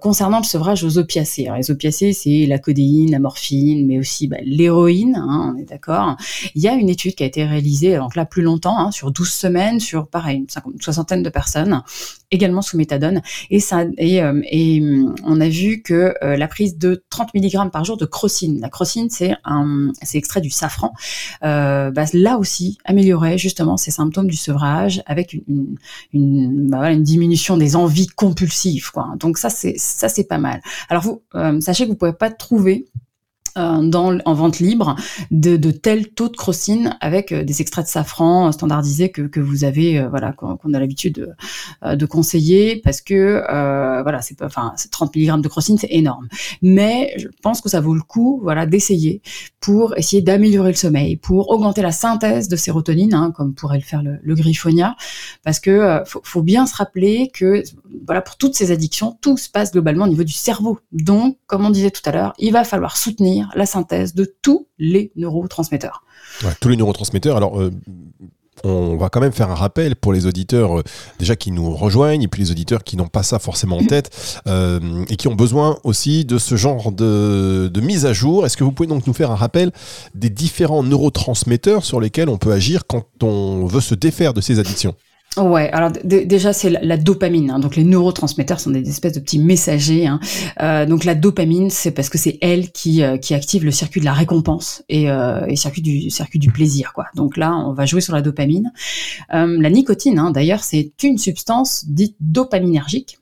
concernant 0.00 0.38
le 0.38 0.44
sevrage 0.44 0.84
aux 0.84 0.98
opiacés, 0.98 1.48
les 1.56 1.70
opiacés, 1.70 2.12
c'est 2.12 2.46
la 2.46 2.58
codéine, 2.58 3.10
la 3.10 3.18
morphine, 3.18 3.86
mais 3.86 3.98
aussi 3.98 4.28
bah, 4.28 4.36
l'héroïne, 4.42 5.16
hein, 5.16 5.54
on 5.54 5.58
est 5.58 5.64
d'accord. 5.64 6.16
Il 6.54 6.62
y 6.62 6.68
a 6.68 6.74
une 6.74 6.88
étude 6.88 7.14
qui 7.14 7.22
a 7.22 7.26
été 7.26 7.44
réalisée, 7.44 7.96
donc 7.96 8.14
là 8.14 8.24
plus 8.24 8.42
longtemps, 8.42 8.78
hein, 8.78 8.90
sur 8.90 9.10
12 9.10 9.28
semaines, 9.28 9.80
sur 9.80 10.06
pareil, 10.06 10.38
une, 10.38 10.80
soixantaine 10.80 11.22
de 11.22 11.30
personnes, 11.30 11.82
également 12.30 12.62
sous 12.62 12.76
méthadone, 12.76 13.22
et 13.50 13.60
ça, 13.60 13.84
et, 13.98 14.20
et 14.50 14.82
on 15.24 15.40
a 15.40 15.48
vu 15.48 15.82
que 15.82 16.14
la 16.22 16.48
prise 16.48 16.78
de 16.78 17.04
30 17.10 17.34
mg 17.34 17.70
par 17.70 17.84
jour 17.84 17.96
de 17.96 18.04
crocine, 18.04 18.60
la 18.60 18.68
crocine, 18.68 19.08
c'est 19.10 19.34
un, 19.44 19.90
c'est 20.02 20.18
extrait 20.18 20.40
du 20.40 20.50
safran, 20.50 20.92
bah, 21.42 21.90
là 22.12 22.38
aussi 22.38 22.78
améliorait 22.84 23.38
justement 23.38 23.76
ces 23.76 23.90
symptômes 23.90 24.19
du 24.28 24.36
sevrage 24.36 25.02
avec 25.06 25.36
bah 25.46 26.90
une, 26.90 27.02
diminution 27.02 27.56
des 27.56 27.76
envies 27.76 28.08
compulsives. 28.08 28.90
Quoi. 28.90 29.14
Donc 29.18 29.38
ça, 29.38 29.50
c'est 29.50 29.74
ça 29.78 30.08
c'est 30.08 30.24
pas 30.24 30.38
mal. 30.38 30.60
Alors 30.88 31.02
vous, 31.02 31.22
euh, 31.34 31.60
sachez 31.60 31.84
que 31.84 31.90
vous 31.90 31.96
pouvez 31.96 32.12
pas 32.12 32.30
trouver 32.30 32.86
euh, 33.58 33.90
en 33.92 34.34
vente 34.34 34.60
libre 34.60 34.94
de, 35.32 35.56
de 35.56 35.70
tel 35.72 36.08
taux 36.08 36.28
de 36.28 36.36
crocine 36.36 36.96
avec 37.00 37.32
euh, 37.32 37.42
des 37.42 37.60
extraits 37.60 37.84
de 37.84 37.90
safran 37.90 38.52
standardisés 38.52 39.10
que, 39.10 39.40
vous 39.40 39.64
avez 39.64 39.98
euh, 39.98 40.08
voilà 40.08 40.32
qu'on 40.32 40.74
a 40.74 40.78
l'habitude 40.78 41.34
de, 41.82 42.06
conseiller 42.06 42.80
parce 42.84 43.00
que 43.00 43.42
voilà 44.02 44.22
c'est 44.22 44.42
enfin 44.42 44.74
30 44.90 45.16
mg 45.16 45.40
de 45.40 45.48
crocine 45.48 45.78
c'est 45.78 45.90
énorme. 45.90 46.28
Mais 46.62 47.14
je 47.18 47.26
pense 47.42 47.60
que 47.60 47.68
ça 47.68 47.80
vaut 47.80 47.94
le 47.94 48.02
coup 48.02 48.40
voilà 48.42 48.66
d'essayer 48.66 49.22
pour 49.60 49.96
essayer 49.96 50.22
d'améliorer 50.22 50.70
le 50.70 50.76
sommeil 50.76 51.16
pour 51.16 51.50
augmenter 51.50 51.82
la 51.82 51.92
synthèse 51.92 52.48
de 52.48 52.56
sérotonine 52.56 53.14
hein, 53.14 53.32
comme 53.34 53.54
pourrait 53.54 53.78
le 53.78 53.84
faire 53.84 54.02
le, 54.02 54.18
le 54.22 54.34
griffonia 54.34 54.96
parce 55.42 55.60
que 55.60 56.00
faut, 56.06 56.20
faut 56.24 56.42
bien 56.42 56.66
se 56.66 56.76
rappeler 56.76 57.30
que 57.32 57.62
voilà 58.06 58.20
pour 58.20 58.36
toutes 58.36 58.54
ces 58.54 58.70
addictions 58.70 59.18
tout 59.20 59.36
se 59.36 59.48
passe 59.48 59.72
globalement 59.72 60.04
au 60.04 60.08
niveau 60.08 60.24
du 60.24 60.32
cerveau. 60.32 60.78
Donc 60.92 61.38
comme 61.46 61.64
on 61.64 61.70
disait 61.70 61.90
tout 61.90 62.02
à 62.04 62.12
l'heure 62.12 62.32
il 62.38 62.52
va 62.52 62.64
falloir 62.64 62.96
soutenir 62.96 63.39
la 63.54 63.66
synthèse 63.66 64.14
de 64.14 64.32
tous 64.42 64.66
les 64.78 65.12
neurotransmetteurs. 65.16 66.04
tous 66.60 66.68
les 66.68 66.76
neurotransmetteurs. 66.76 67.36
Alors, 67.36 67.60
euh, 67.60 67.70
on 68.64 68.96
va 68.96 69.08
quand 69.08 69.20
même 69.20 69.32
faire 69.32 69.50
un 69.50 69.54
rappel 69.54 69.96
pour 69.96 70.12
les 70.12 70.26
auditeurs 70.26 70.80
euh, 70.80 70.82
déjà 71.18 71.36
qui 71.36 71.50
nous 71.50 71.74
rejoignent 71.74 72.22
et 72.22 72.28
puis 72.28 72.42
les 72.42 72.50
auditeurs 72.50 72.84
qui 72.84 72.96
n'ont 72.96 73.08
pas 73.08 73.22
ça 73.22 73.38
forcément 73.38 73.78
en 73.78 73.84
tête 73.86 74.10
euh, 74.46 75.04
et 75.08 75.16
qui 75.16 75.28
ont 75.28 75.34
besoin 75.34 75.78
aussi 75.84 76.24
de 76.24 76.38
ce 76.38 76.56
genre 76.56 76.92
de, 76.92 77.70
de 77.72 77.80
mise 77.80 78.06
à 78.06 78.12
jour. 78.12 78.44
Est-ce 78.44 78.56
que 78.56 78.64
vous 78.64 78.72
pouvez 78.72 78.88
donc 78.88 79.06
nous 79.06 79.14
faire 79.14 79.30
un 79.30 79.36
rappel 79.36 79.72
des 80.14 80.30
différents 80.30 80.82
neurotransmetteurs 80.82 81.84
sur 81.84 82.00
lesquels 82.00 82.28
on 82.28 82.38
peut 82.38 82.52
agir 82.52 82.86
quand 82.86 83.04
on 83.22 83.66
veut 83.66 83.80
se 83.80 83.94
défaire 83.94 84.34
de 84.34 84.40
ces 84.40 84.58
addictions? 84.58 84.94
Ouais, 85.36 85.70
alors 85.70 85.92
déjà 86.02 86.52
c'est 86.52 86.70
la, 86.70 86.96
dopamine. 86.96 87.52
Hein. 87.52 87.60
Donc 87.60 87.76
les 87.76 87.84
neurotransmetteurs 87.84 88.58
sont 88.58 88.70
des 88.70 88.88
espèces 88.88 89.12
de 89.12 89.20
petits 89.20 89.38
messagers. 89.38 90.08
Hein. 90.08 90.18
Euh, 90.60 90.86
donc 90.86 91.04
la 91.04 91.14
dopamine, 91.14 91.70
c'est 91.70 91.92
parce 91.92 92.08
que 92.08 92.18
c'est 92.18 92.38
elle 92.40 92.72
qui, 92.72 93.04
euh, 93.04 93.16
qui 93.16 93.34
active 93.34 93.64
le 93.64 93.70
circuit 93.70 94.00
de 94.00 94.06
la 94.06 94.12
récompense 94.12 94.82
et, 94.88 95.08
euh, 95.08 95.54
circuit 95.54 95.82
du 95.82 96.10
circuit 96.10 96.40
du 96.40 96.50
plaisir. 96.50 96.92
Quoi. 96.92 97.04
Donc 97.14 97.36
là, 97.36 97.54
on 97.54 97.72
va 97.72 97.86
jouer 97.86 98.00
sur 98.00 98.12
la 98.12 98.22
dopamine. 98.22 98.72
Euh, 99.32 99.56
la 99.60 99.70
nicotine, 99.70 100.18
hein, 100.18 100.32
d'ailleurs, 100.32 100.64
c'est 100.64 100.92
une 101.04 101.16
substance 101.16 101.84
dite 101.86 102.16
dopaminergique 102.18 103.20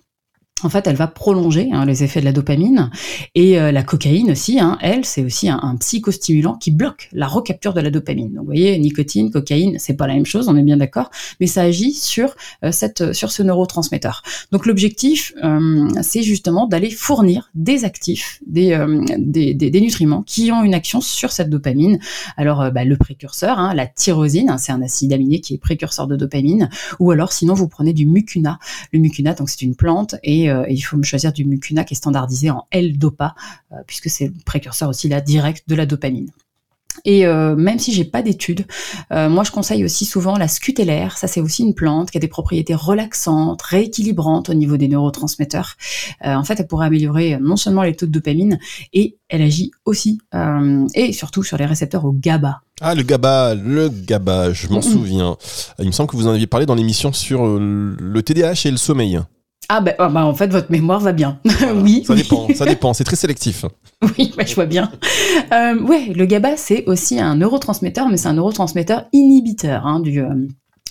en 0.65 0.69
fait, 0.69 0.87
elle 0.87 0.97
va 0.97 1.07
prolonger 1.07 1.69
hein, 1.73 1.85
les 1.85 2.03
effets 2.05 2.21
de 2.21 2.25
la 2.25 2.33
dopamine. 2.33 2.91
Et 3.35 3.61
euh, 3.61 3.73
la 3.73 3.83
cocaïne 3.83 4.31
aussi, 4.31 4.59
hein, 4.59 4.79
elle, 4.81 5.05
c'est 5.05 5.23
aussi 5.23 5.49
un, 5.49 5.77
psychostimulant 5.79 6.55
qui 6.55 6.71
bloque 6.71 7.09
la 7.13 7.27
recapture 7.27 7.75
de 7.75 7.81
la 7.81 7.91
dopamine. 7.91 8.29
Donc, 8.29 8.41
vous 8.41 8.47
voyez, 8.47 8.79
nicotine, 8.79 9.31
cocaïne, 9.31 9.79
c'est 9.79 9.95
pas 9.95 10.07
la 10.07 10.15
même 10.15 10.27
chose, 10.27 10.49
on 10.49 10.57
est 10.57 10.63
bien 10.63 10.77
d'accord, 10.77 11.11
mais 11.41 11.47
ça 11.47 11.63
agit 11.63 11.93
sur 11.93 12.35
euh, 12.65 12.73
cette, 12.73 13.13
sur 13.13 13.31
ce 13.31 13.43
neurotransmetteur. 13.43 14.23
Donc, 14.51 14.67
l'objectif, 14.67 15.33
euh, 15.45 15.89
c'est 16.03 16.23
justement 16.23 16.67
d'aller 16.67 16.91
fournir 16.91 17.51
des 17.55 17.85
actifs, 17.85 18.41
des, 18.47 18.79
des, 19.19 19.55
des, 19.55 19.81
nutriments 19.81 20.23
qui 20.23 20.51
ont 20.51 20.65
une 20.65 20.75
action 20.75 21.01
sur 21.01 21.31
cette 21.31 21.51
dopamine. 21.51 21.99
Alors, 22.37 22.71
bah, 22.73 22.85
le 22.85 22.97
précurseur, 22.97 23.59
hein, 23.59 23.75
la 23.75 23.87
tyrosine, 23.87 24.57
c'est 24.59 24.73
un 24.73 24.83
acide 24.83 25.13
aminé 25.13 25.41
qui 25.41 25.55
est 25.55 25.59
précurseur 25.59 26.07
de 26.07 26.17
dopamine, 26.17 26.69
ou 26.99 27.11
alors, 27.11 27.33
sinon, 27.33 27.55
vous 27.55 27.69
prenez 27.69 27.93
du 27.93 28.07
mucuna. 28.07 28.59
Le 28.93 28.99
mucuna, 28.99 29.35
donc, 29.35 29.49
c'est 29.51 29.63
une 29.63 29.77
plante 29.77 30.17
et 30.23 30.48
euh, 30.49 30.65
il 30.69 30.81
faut 30.81 30.97
me 30.97 31.03
choisir 31.03 31.33
du 31.33 31.45
mucuna 31.45 31.85
qui 31.85 31.95
est 31.95 31.97
standardisé 31.97 32.51
en 32.51 32.67
L-DOPA, 32.71 33.35
euh, 33.73 33.77
puisque 33.87 34.11
c'est 34.11 34.27
le 34.27 34.35
précurseur 34.45 34.89
aussi 34.89 35.09
là 35.09 35.21
direct 35.21 35.65
de 35.69 35.75
la 35.75 35.87
dopamine. 35.87 36.31
Et 37.05 37.27
euh, 37.27 37.55
même 37.55 37.79
si 37.79 37.93
j'ai 37.93 38.05
pas 38.05 38.23
d'études, 38.23 38.67
moi 39.11 39.45
je 39.45 39.53
conseille 39.53 39.85
aussi 39.85 40.05
souvent 40.05 40.37
la 40.37 40.49
scutellaire. 40.49 41.17
Ça 41.17 41.29
c'est 41.29 41.41
aussi 41.41 41.63
une 41.63 41.73
plante 41.73 42.11
qui 42.11 42.17
a 42.17 42.21
des 42.21 42.27
propriétés 42.27 42.75
relaxantes, 42.75 43.63
rééquilibrantes 43.63 44.49
au 44.49 44.55
niveau 44.55 44.77
des 44.77 44.89
neurotransmetteurs. 44.89 45.77
en 46.25 46.43
fait, 46.43 46.59
elle 46.59 46.67
pourrait 46.67 46.87
améliorer 46.87 47.39
non 47.41 47.55
seulement 47.55 47.85
les 47.85 47.95
taux 47.95 48.07
de 48.07 48.11
dopamine, 48.11 48.59
et 48.93 49.17
elle 49.29 49.43
agit 49.43 49.71
aussi 49.85 50.19
et 50.95 51.13
surtout 51.13 51.45
sur 51.45 51.57
les 51.57 51.67
récepteurs 51.67 52.05
au 52.05 52.13
GABA. 52.13 52.63
Ah 52.81 52.97
le 52.97 53.05
GABA, 53.05 53.55
le 53.55 53.89
GABA, 53.91 54.53
je 54.53 54.67
m'en 54.67 54.83
souviens. 54.83 55.37
Il 55.79 55.87
me 55.87 55.93
semble 55.93 56.11
que 56.11 56.17
vous 56.17 56.27
en 56.27 56.33
aviez 56.33 56.49
parlé 56.49 56.67
dans 56.67 56.75
l'émission 56.75 57.13
sur 57.13 57.47
le 57.47 58.23
TDAH 58.23 58.63
et 58.65 58.71
le 58.73 58.77
sommeil. 58.77 59.21
Ah 59.71 59.83
ben 59.83 59.95
bah, 59.99 60.25
en 60.25 60.35
fait 60.35 60.47
votre 60.49 60.71
mémoire 60.71 61.01
va 61.01 61.13
bien. 61.13 61.41
oui. 61.77 62.03
Ça 62.07 62.15
dépend, 62.15 62.49
ça 62.55 62.65
dépend. 62.67 62.95
C'est 62.95 63.05
très 63.05 63.17
sélectif. 63.17 63.67
Oui, 64.03 64.33
bah, 64.37 64.45
je 64.47 64.55
vois 64.55 64.65
bien. 64.67 64.91
Euh, 65.53 65.81
ouais, 65.83 66.07
le 66.15 66.25
GABA 66.25 66.57
c'est 66.57 66.85
aussi 66.87 67.21
un 67.21 67.37
neurotransmetteur, 67.37 68.09
mais 68.09 68.17
c'est 68.17 68.29
un 68.29 68.35
neurotransmetteur 68.35 69.05
inhibiteur 69.13 69.87
hein, 69.87 70.01
du 70.01 70.21
euh, 70.21 70.47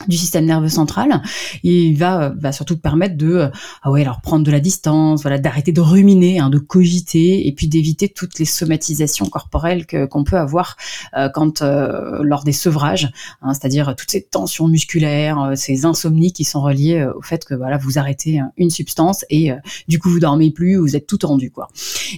du 0.08 0.18
système 0.18 0.46
nerveux 0.46 0.70
central. 0.70 1.22
Il 1.64 1.98
va, 1.98 2.30
va 2.38 2.52
surtout 2.52 2.78
permettre 2.78 3.18
de, 3.18 3.34
euh, 3.34 3.50
ah 3.82 3.92
ouais, 3.92 4.02
alors 4.02 4.22
prendre 4.22 4.46
de 4.46 4.52
la 4.52 4.60
distance, 4.60 5.22
voilà, 5.22 5.40
d'arrêter 5.40 5.72
de 5.72 5.82
ruminer, 5.82 6.40
hein, 6.40 6.50
de 6.50 6.60
cogiter, 6.60 7.48
et 7.48 7.52
puis 7.52 7.68
d'éviter 7.68 8.10
toutes 8.10 8.38
les 8.40 8.46
somatisations 8.46 9.26
corporelles 9.28 9.86
que 9.86 10.06
qu'on 10.06 10.24
peut 10.24 10.38
avoir 10.38 10.78
euh, 11.16 11.30
quand 11.34 11.62
euh, 11.62 12.20
lors 12.22 12.44
des 12.44 12.52
sevrages, 12.52 13.12
hein, 13.42 13.54
c'est-à-dire 13.54 13.96
toutes 13.96 14.12
ces 14.12 14.24
tensions 14.24 14.68
musculaires, 14.68 15.54
ces 15.56 15.86
insomnies 15.86 16.32
qui 16.32 16.44
sont 16.44 16.62
reliées 16.62 17.08
au 17.16 17.22
fait 17.22 17.46
que 17.46 17.56
voilà, 17.56 17.78
vous 17.78 17.98
arrêtez 17.98 18.42
une 18.58 18.70
substance 18.70 19.26
et 19.30 19.52
du 19.88 20.00
coup 20.00 20.10
vous 20.10 20.20
dormez 20.20 20.52
plus, 20.52 20.76
vous 20.76 20.96
êtes 20.96 21.08
tout 21.08 21.18
tendu 21.18 21.52
quoi. 21.52 21.68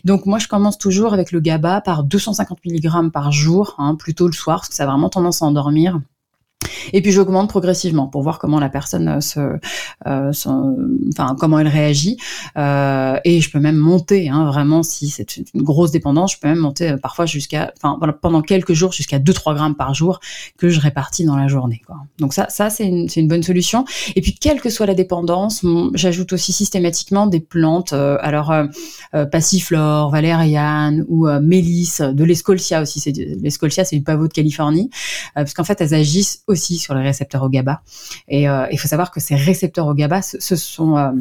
Donc 0.03 0.25
moi 0.25 0.39
je 0.39 0.48
commence 0.48 0.77
toujours 0.77 1.13
avec 1.13 1.31
le 1.31 1.39
GABA 1.39 1.81
par 1.81 2.03
250 2.03 2.59
mg 2.65 3.12
par 3.12 3.31
jour, 3.31 3.75
hein, 3.77 3.95
plutôt 3.95 4.27
le 4.27 4.33
soir 4.33 4.59
parce 4.59 4.69
que 4.69 4.75
ça 4.75 4.83
a 4.83 4.88
vraiment 4.88 5.09
tendance 5.09 5.41
à 5.41 5.45
endormir. 5.45 6.00
Et 6.93 7.01
puis 7.01 7.11
j'augmente 7.11 7.49
progressivement 7.49 8.07
pour 8.07 8.21
voir 8.21 8.39
comment 8.39 8.59
la 8.59 8.69
personne 8.69 9.07
euh, 9.07 9.21
se, 9.21 9.39
euh, 10.07 10.31
enfin 11.13 11.35
comment 11.39 11.59
elle 11.59 11.67
réagit. 11.67 12.17
Euh, 12.57 13.17
et 13.23 13.41
je 13.41 13.49
peux 13.49 13.59
même 13.59 13.77
monter, 13.77 14.29
hein, 14.29 14.45
vraiment 14.45 14.83
si 14.83 15.09
c'est 15.09 15.37
une 15.37 15.63
grosse 15.63 15.91
dépendance, 15.91 16.33
je 16.33 16.39
peux 16.39 16.47
même 16.47 16.59
monter 16.59 16.91
euh, 16.91 16.97
parfois 16.97 17.25
jusqu'à, 17.25 17.73
enfin 17.81 17.97
pendant 18.21 18.41
quelques 18.41 18.73
jours 18.73 18.91
jusqu'à 18.91 19.19
2-3 19.19 19.55
grammes 19.55 19.75
par 19.75 19.93
jour 19.93 20.19
que 20.57 20.69
je 20.69 20.79
répartis 20.79 21.25
dans 21.25 21.37
la 21.37 21.47
journée. 21.47 21.81
Quoi. 21.85 21.97
Donc 22.19 22.33
ça, 22.33 22.47
ça 22.49 22.69
c'est 22.69 22.87
une, 22.87 23.07
une, 23.15 23.27
bonne 23.27 23.43
solution. 23.43 23.85
Et 24.15 24.21
puis 24.21 24.35
quelle 24.35 24.61
que 24.61 24.69
soit 24.69 24.85
la 24.85 24.95
dépendance, 24.95 25.65
j'ajoute 25.93 26.33
aussi 26.33 26.51
systématiquement 26.53 27.27
des 27.27 27.39
plantes. 27.39 27.93
alors 27.93 28.53
passiflore, 29.31 30.09
valériane 30.09 31.05
ou 31.07 31.27
mélisse, 31.41 32.01
de 32.01 32.23
l'escolcia 32.23 32.81
aussi. 32.81 33.11
L'escolcia, 33.41 33.85
c'est 33.85 33.95
du 33.95 34.03
pavot 34.03 34.27
de 34.27 34.33
Californie, 34.33 34.89
parce 35.35 35.53
qu'en 35.53 35.63
fait 35.63 35.79
elles 35.81 35.93
agissent 35.93 36.43
aussi 36.50 36.77
sur 36.77 36.94
les 36.96 37.03
récepteurs 37.03 37.44
au 37.44 37.50
GABA. 37.50 37.82
Et 38.27 38.50
euh, 38.50 38.68
il 38.72 38.79
faut 38.79 38.88
savoir 38.88 39.12
que 39.12 39.20
ces 39.20 39.36
récepteurs 39.36 39.88
au 39.88 39.94
GABA, 39.94 40.22
ce, 40.22 40.56
sont 40.56 40.98
euh, 40.98 41.12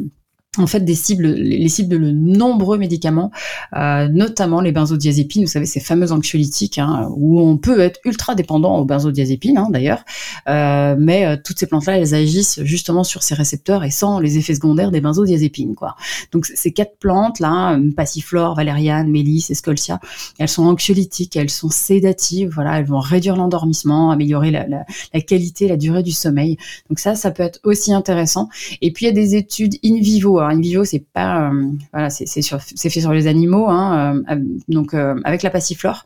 en 0.57 0.65
fait 0.65 0.79
des 0.79 0.95
cibles, 0.95 1.27
les 1.27 1.69
cibles 1.69 2.01
de 2.01 2.09
nombreux 2.09 2.79
médicaments, 2.79 3.31
euh, 3.75 4.07
notamment 4.07 4.61
les 4.61 4.71
benzodiazépines, 4.71 5.43
vous 5.43 5.51
savez 5.51 5.67
ces 5.67 5.79
fameux 5.79 6.11
anxiolytiques 6.11 6.79
hein, 6.79 7.07
où 7.15 7.39
on 7.39 7.57
peut 7.57 7.79
être 7.79 7.99
ultra 8.03 8.33
dépendant 8.33 8.79
aux 8.79 8.85
benzodiazépines 8.85 9.59
hein, 9.59 9.67
d'ailleurs, 9.69 10.03
euh, 10.47 10.95
mais 10.97 11.27
euh, 11.27 11.37
toutes 11.41 11.59
ces 11.59 11.67
plantes-là 11.67 11.99
elles 11.99 12.15
agissent 12.15 12.63
justement 12.63 13.03
sur 13.03 13.21
ces 13.21 13.35
récepteurs 13.35 13.83
et 13.83 13.91
sans 13.91 14.19
les 14.19 14.39
effets 14.39 14.55
secondaires 14.55 14.89
des 14.89 15.01
benzodiazépines 15.01 15.75
quoi. 15.75 15.95
Donc 16.31 16.47
ces 16.47 16.71
quatre 16.73 16.97
plantes 16.97 17.39
là, 17.39 17.77
passiflore, 17.95 18.55
valériane, 18.55 19.07
mélisse, 19.11 19.51
escolcia, 19.51 19.99
elles 20.39 20.49
sont 20.49 20.65
anxiolytiques, 20.65 21.35
elles 21.35 21.51
sont 21.51 21.69
sédatives, 21.69 22.49
voilà, 22.55 22.79
elles 22.79 22.85
vont 22.85 22.99
réduire 22.99 23.35
l'endormissement, 23.35 24.09
améliorer 24.09 24.49
la, 24.49 24.67
la, 24.67 24.83
la 25.13 25.21
qualité, 25.21 25.67
la 25.67 25.77
durée 25.77 26.01
du 26.01 26.11
sommeil. 26.11 26.57
Donc 26.89 26.97
ça, 26.97 27.13
ça 27.13 27.29
peut 27.29 27.43
être 27.43 27.59
aussi 27.63 27.93
intéressant. 27.93 28.49
Et 28.81 28.91
puis 28.91 29.05
il 29.05 29.09
y 29.09 29.11
a 29.11 29.13
des 29.13 29.35
études 29.35 29.75
in 29.85 29.99
vivo 30.01 30.38
alors 30.39 30.51
in 30.51 30.61
vivo, 30.61 30.83
c'est 30.83 31.05
pas, 31.13 31.49
euh, 31.49 31.71
voilà, 31.93 32.09
c'est 32.09 32.25
fait 32.25 33.01
sur 33.01 33.13
les 33.13 33.27
animaux, 33.27 33.67
hein, 33.67 34.23
euh, 34.29 34.37
donc 34.67 34.93
euh, 34.93 35.15
avec 35.23 35.43
la 35.43 35.49
passiflore, 35.49 36.05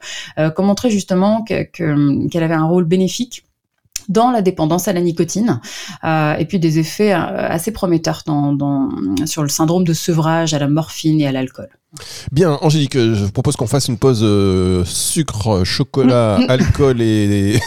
qu'on 0.55 0.63
montrait 0.63 0.89
justement 0.89 1.43
qu'elle 1.43 2.43
avait 2.43 2.53
un 2.53 2.65
rôle 2.65 2.85
bénéfique 2.85 3.45
dans 4.09 4.31
la 4.31 4.41
dépendance 4.41 4.89
à 4.89 4.93
la 4.93 4.99
nicotine, 4.99 5.61
et 6.03 6.45
puis 6.47 6.59
des 6.59 6.79
effets 6.79 7.13
assez 7.13 7.71
prometteurs 7.71 8.23
dans, 8.25 8.89
sur 9.25 9.43
le 9.43 9.49
syndrome 9.49 9.85
de 9.85 9.93
sevrage 9.93 10.53
à 10.53 10.59
la 10.59 10.67
morphine 10.67 11.21
et 11.21 11.27
à 11.27 11.31
l'alcool. 11.31 11.69
Bien, 12.31 12.57
Angélique, 12.61 12.97
je 12.97 13.23
vous 13.23 13.31
propose 13.31 13.55
qu'on 13.55 13.67
fasse 13.67 13.87
une 13.87 13.97
pause 13.97 14.25
sucre, 14.85 15.63
chocolat, 15.63 16.35
alcool 16.49 17.01
et 17.01 17.59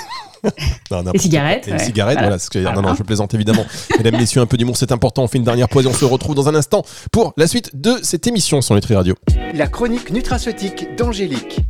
non, 0.90 1.05
les 1.12 1.19
cigarettes. 1.19 1.66
Les 1.66 1.78
cigarettes, 1.78 2.19
voilà. 2.19 2.38
ce 2.38 2.50
que 2.50 2.59
Non, 2.59 2.83
non, 2.83 2.95
je 2.95 3.02
plaisante 3.02 3.35
évidemment. 3.35 3.64
Mesdames, 3.99 4.16
messieurs, 4.16 4.40
un 4.40 4.47
peu 4.47 4.57
d'humour, 4.57 4.76
c'est 4.76 4.93
important. 4.93 5.23
On 5.23 5.28
fait 5.28 5.38
une 5.38 5.45
dernière 5.45 5.69
pause 5.69 5.85
et 5.85 5.88
on 5.88 5.95
se 5.95 6.05
retrouve 6.05 6.35
dans 6.35 6.49
un 6.49 6.55
instant 6.55 6.85
pour 7.12 7.33
la 7.37 7.47
suite 7.47 7.71
de 7.75 7.99
cette 8.02 8.26
émission 8.26 8.61
sur 8.61 8.75
Nutri 8.75 8.95
Radio. 8.95 9.14
La 9.55 9.66
chronique 9.66 10.11
nutraceutique 10.11 10.97
d'Angélique. 10.97 11.61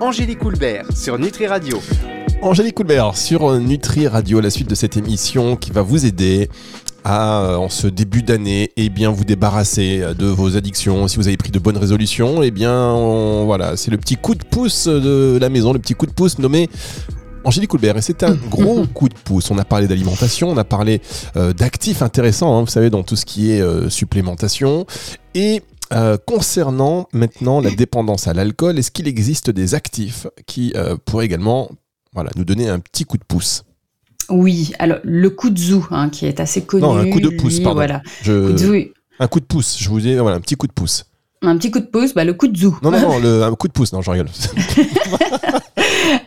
Angélique 0.00 0.38
Coulbert 0.38 0.86
sur 0.96 1.18
Nutri 1.18 1.46
Radio. 1.46 1.80
Angélique 2.40 2.76
Coulbert 2.76 3.16
sur 3.16 3.58
Nutri 3.58 4.06
Radio, 4.06 4.40
la 4.40 4.50
suite 4.50 4.70
de 4.70 4.76
cette 4.76 4.96
émission 4.96 5.56
qui 5.56 5.72
va 5.72 5.82
vous 5.82 6.06
aider 6.06 6.48
à, 7.04 7.40
euh, 7.40 7.56
en 7.56 7.68
ce 7.68 7.88
début 7.88 8.22
d'année, 8.22 8.70
eh 8.76 8.90
bien, 8.90 9.10
vous 9.10 9.24
débarrasser 9.24 10.02
de 10.16 10.26
vos 10.26 10.56
addictions. 10.56 11.08
Si 11.08 11.16
vous 11.16 11.26
avez 11.26 11.36
pris 11.36 11.50
de 11.50 11.58
bonnes 11.58 11.76
résolutions, 11.76 12.42
eh 12.42 12.50
bien, 12.50 12.94
voilà, 13.44 13.76
c'est 13.76 13.90
le 13.90 13.96
petit 13.96 14.16
coup 14.16 14.34
de 14.34 14.44
pouce 14.44 14.86
de 14.86 15.38
la 15.40 15.48
maison, 15.48 15.72
le 15.72 15.78
petit 15.78 15.94
coup 15.94 16.06
de 16.06 16.12
pouce 16.12 16.38
nommé 16.38 16.68
Angélique 17.48 17.70
Coulbert, 17.70 17.96
et 17.96 18.02
c'est 18.02 18.22
un 18.24 18.34
gros 18.34 18.84
coup 18.86 19.08
de 19.08 19.14
pouce. 19.14 19.50
On 19.50 19.56
a 19.56 19.64
parlé 19.64 19.88
d'alimentation, 19.88 20.50
on 20.50 20.56
a 20.58 20.64
parlé 20.64 21.00
euh, 21.36 21.54
d'actifs 21.54 22.02
intéressants, 22.02 22.54
hein, 22.58 22.60
vous 22.60 22.66
savez, 22.70 22.90
dans 22.90 23.02
tout 23.02 23.16
ce 23.16 23.24
qui 23.24 23.50
est 23.52 23.60
euh, 23.62 23.88
supplémentation. 23.88 24.86
Et 25.34 25.62
Euh, 25.90 26.18
concernant 26.26 27.08
maintenant 27.14 27.62
la 27.62 27.70
dépendance 27.70 28.28
à 28.28 28.34
l'alcool, 28.34 28.78
est-ce 28.78 28.90
qu'il 28.90 29.08
existe 29.08 29.48
des 29.48 29.74
actifs 29.74 30.26
qui 30.46 30.74
pourraient 31.06 31.24
également 31.24 31.70
voilà, 32.12 32.28
nous 32.36 32.44
donner 32.44 32.68
un 32.68 32.78
petit 32.78 33.06
coup 33.06 33.16
de 33.16 33.24
pouce? 33.26 33.64
Oui, 34.28 34.72
alors 34.78 34.98
le 35.02 35.30
kudzu, 35.30 35.76
hein, 35.90 36.10
qui 36.10 36.26
est 36.26 36.40
assez 36.40 36.60
connu. 36.60 36.82
Non, 36.82 36.94
un 36.98 37.08
coup 37.08 37.20
de 37.20 37.30
pouce, 37.30 37.54
lui, 37.56 37.62
pardon. 37.62 37.76
Voilà. 37.76 38.02
Je- 38.22 38.90
Un 39.18 39.28
coup 39.28 39.40
de 39.40 39.46
pouce, 39.46 39.78
je 39.80 39.88
vous 39.88 39.98
dis, 40.00 40.14
voilà, 40.16 40.36
un 40.36 40.40
petit 40.42 40.56
coup 40.56 40.66
de 40.66 40.74
pouce. 40.74 41.06
un 41.40 41.56
petit 41.56 41.70
coup 41.70 41.80
de 41.80 41.86
pouce, 41.86 42.12
bah, 42.12 42.24
le 42.26 42.34
kudzu. 42.34 42.66
Non, 42.82 42.90
non, 42.90 43.00
non, 43.00 43.18
le, 43.24 43.42
un 43.44 43.54
coup 43.54 43.68
de 43.68 43.72
pouce, 43.72 43.90
non, 43.94 44.02
je 44.02 44.10
rigole. 44.10 44.28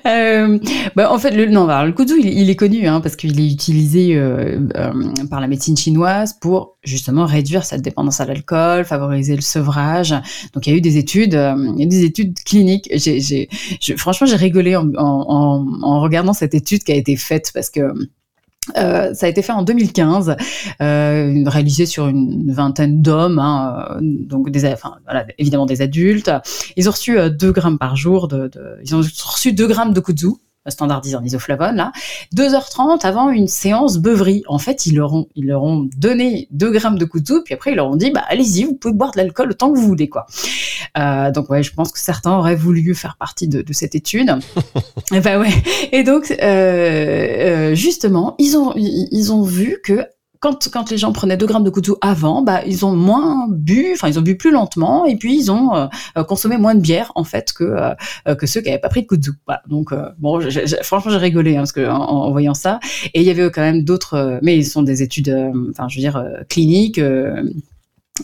Euh, 0.05 0.59
bah, 0.95 1.11
en 1.11 1.19
fait, 1.19 1.31
le, 1.31 1.45
non, 1.47 1.67
alors, 1.67 1.85
le 1.85 1.91
kudzu, 1.93 2.19
il, 2.21 2.49
est 2.49 2.55
connu 2.55 2.87
hein, 2.87 3.01
parce 3.01 3.15
qu'il 3.15 3.39
est 3.39 3.51
utilisé 3.51 4.15
euh, 4.15 4.59
euh, 4.75 4.91
par 5.29 5.39
la 5.39 5.47
médecine 5.47 5.77
chinoise 5.77 6.33
pour 6.39 6.77
justement 6.83 7.25
réduire 7.25 7.63
cette 7.65 7.81
dépendance 7.81 8.19
à 8.19 8.25
l'alcool, 8.25 8.85
favoriser 8.85 9.35
le 9.35 9.41
sevrage. 9.41 10.11
Donc, 10.53 10.67
il 10.67 10.71
y 10.71 10.73
a 10.73 10.77
eu 10.77 10.81
des 10.81 10.97
études, 10.97 11.35
euh, 11.35 11.55
il 11.75 11.79
y 11.79 11.81
a 11.83 11.85
eu 11.85 11.89
des 11.89 12.03
études 12.03 12.33
cliniques. 12.43 12.89
J'ai, 12.93 13.19
j'ai, 13.19 13.49
je- 13.81 13.95
franchement, 13.95 14.27
j'ai 14.27 14.35
rigolé 14.35 14.75
en, 14.75 14.89
en, 14.97 15.65
en 15.81 16.01
regardant 16.01 16.33
cette 16.33 16.53
étude 16.55 16.83
qui 16.83 16.91
a 16.91 16.95
été 16.95 17.15
faite 17.15 17.51
parce 17.53 17.69
que 17.69 17.81
euh, 18.77 19.13
ça 19.13 19.25
a 19.25 19.29
été 19.29 19.41
fait 19.41 19.51
en 19.51 19.63
2015, 19.63 20.35
euh, 20.81 21.43
réalisé 21.47 21.85
sur 21.85 22.07
une 22.07 22.51
vingtaine 22.51 23.01
d'hommes, 23.01 23.39
hein, 23.39 23.85
euh, 23.91 23.99
donc 24.01 24.49
des, 24.51 24.65
enfin, 24.67 24.95
voilà, 25.05 25.25
évidemment 25.39 25.65
des 25.65 25.81
adultes. 25.81 26.31
Ils 26.77 26.87
ont 26.87 26.91
reçu 26.91 27.17
euh, 27.19 27.29
2 27.29 27.51
grammes 27.51 27.79
par 27.79 27.95
jour 27.95 28.27
de, 28.27 28.47
de- 28.47 28.77
ils 28.83 28.95
ont 28.95 28.99
reçu 28.99 29.53
2 29.53 29.67
grammes 29.67 29.93
de 29.93 29.99
kudzu 29.99 30.27
standardisé 30.67 31.15
en 31.15 31.23
isoflavone 31.23 31.75
là 31.75 31.91
2h30 32.35 33.05
avant 33.05 33.29
une 33.29 33.47
séance 33.47 33.97
beuverie. 33.97 34.43
En 34.47 34.59
fait 34.59 34.85
ils 34.85 34.95
leur 34.95 35.13
ont 35.13 35.27
ils 35.35 35.47
leur 35.47 35.63
ont 35.63 35.89
donné 35.97 36.47
2 36.51 36.71
grammes 36.71 36.97
de 36.97 37.05
kudzu 37.05 37.41
puis 37.43 37.53
après 37.53 37.71
ils 37.71 37.75
leur 37.75 37.87
ont 37.87 37.95
dit 37.95 38.11
bah 38.11 38.23
allez-y 38.27 38.63
vous 38.65 38.75
pouvez 38.75 38.93
boire 38.93 39.11
de 39.11 39.17
l'alcool 39.17 39.51
autant 39.51 39.71
que 39.71 39.79
vous 39.79 39.87
voulez 39.87 40.09
quoi. 40.09 40.25
Euh, 40.97 41.31
donc 41.31 41.49
ouais 41.49 41.63
je 41.63 41.73
pense 41.73 41.91
que 41.91 41.99
certains 41.99 42.37
auraient 42.37 42.55
voulu 42.55 42.93
faire 42.93 43.17
partie 43.17 43.47
de, 43.47 43.61
de 43.61 43.73
cette 43.73 43.95
étude. 43.95 44.31
Et 45.11 45.19
bah 45.21 45.39
ouais. 45.39 45.51
Et 45.91 46.03
donc 46.03 46.31
euh, 46.31 46.35
euh, 46.41 47.75
justement 47.75 48.35
ils 48.37 48.57
ont 48.57 48.73
ils 48.75 49.31
ont 49.33 49.43
vu 49.43 49.79
que 49.83 50.05
quand, 50.41 50.69
quand 50.73 50.89
les 50.91 50.97
gens 50.97 51.13
prenaient 51.13 51.37
2 51.37 51.45
grammes 51.45 51.63
de 51.63 51.69
kudzu 51.69 51.91
avant, 52.01 52.41
bah, 52.41 52.61
ils 52.65 52.85
ont 52.85 52.93
moins 52.95 53.47
bu, 53.49 53.91
enfin 53.93 54.09
ils 54.09 54.19
ont 54.19 54.21
bu 54.23 54.35
plus 54.35 54.51
lentement, 54.51 55.05
et 55.05 55.15
puis 55.15 55.37
ils 55.37 55.51
ont 55.51 55.73
euh, 55.75 55.87
euh, 56.17 56.23
consommé 56.25 56.57
moins 56.57 56.75
de 56.75 56.81
bière 56.81 57.11
en 57.15 57.23
fait 57.23 57.53
que 57.53 57.63
euh, 57.63 57.91
euh, 58.27 58.35
que 58.35 58.45
ceux 58.47 58.59
qui 58.61 58.67
n'avaient 58.67 58.81
pas 58.81 58.89
pris 58.89 59.03
de 59.03 59.07
kudzu. 59.07 59.31
Voilà. 59.45 59.61
Donc 59.69 59.93
euh, 59.93 60.09
bon, 60.17 60.39
j'ai- 60.41 60.67
j'ai- 60.67 60.83
franchement 60.83 61.11
j'ai 61.11 61.17
rigolé 61.17 61.55
hein, 61.55 61.59
parce 61.61 61.71
que 61.71 61.87
en, 61.89 61.95
en 62.01 62.31
voyant 62.31 62.53
ça, 62.55 62.79
et 63.13 63.21
il 63.21 63.25
y 63.25 63.29
avait 63.29 63.49
quand 63.51 63.61
même 63.61 63.83
d'autres, 63.83 64.15
euh, 64.15 64.39
mais 64.41 64.57
ils 64.57 64.65
sont 64.65 64.81
des 64.81 65.01
études, 65.03 65.29
enfin 65.69 65.87
je 65.87 65.95
veux 65.95 66.01
dire 66.01 66.21
cliniques. 66.49 66.99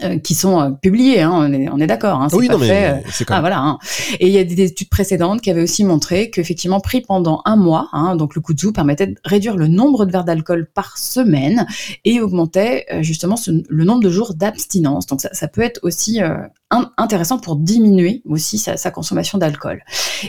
Euh, 0.04 0.08
euh, 0.08 0.18
qui 0.20 0.36
sont 0.36 0.60
euh, 0.62 0.70
publiées, 0.72 1.22
hein, 1.22 1.32
on 1.34 1.54
est, 1.54 1.70
on 1.70 1.80
est 1.80 1.88
d'accord. 1.88 2.22
Hein, 2.22 2.28
c'est 2.30 2.36
oui, 2.38 2.48
pas 2.48 2.54
non, 2.54 2.60
mais 2.60 2.68
fait, 2.68 2.90
euh, 2.92 2.98
c'est 3.12 3.26
quand 3.26 3.36
ah 3.36 3.40
voilà. 3.42 3.60
hein. 3.60 3.78
Et 4.20 4.28
il 4.28 4.34
y 4.34 4.38
a 4.38 4.44
des 4.44 4.62
études 4.64 4.90
précédentes 4.90 5.42
qui 5.42 5.52
avaient 5.52 5.64
aussi 5.64 5.84
montré 5.84 6.30
qu'effectivement 6.30 6.80
pris 6.80 7.02
pendant 7.02 7.42
un 7.46 7.56
mois, 7.56 7.90
hein, 7.94 8.16
donc 8.16 8.36
le 8.36 8.42
kudzu 8.42 8.72
permettait 8.72 9.08
de 9.08 9.16
réduire 9.26 9.56
le 9.58 9.68
nombre 9.68 10.06
de 10.06 10.12
verres 10.12 10.24
d'alcool 10.26 10.68
par 10.74 10.98
semaine 10.98 11.66
et 12.06 12.22
augmentait 12.22 12.86
euh, 12.94 13.02
justement 13.04 13.36
ce- 13.38 13.52
le 13.68 13.84
nombre 13.84 14.02
de 14.04 14.10
jours 14.10 14.34
d'abstinence. 14.34 15.06
Donc 15.08 15.22
ça, 15.22 15.30
ça 15.34 15.48
peut 15.48 15.62
être 15.62 15.80
aussi 15.84 16.22
euh, 16.22 16.36
in- 16.72 16.92
intéressant 16.98 17.40
pour 17.40 17.56
diminuer 17.56 18.22
aussi 18.26 18.58
sa, 18.58 18.78
sa 18.78 18.92
consommation 18.92 19.38
d'alcool. 19.38 19.84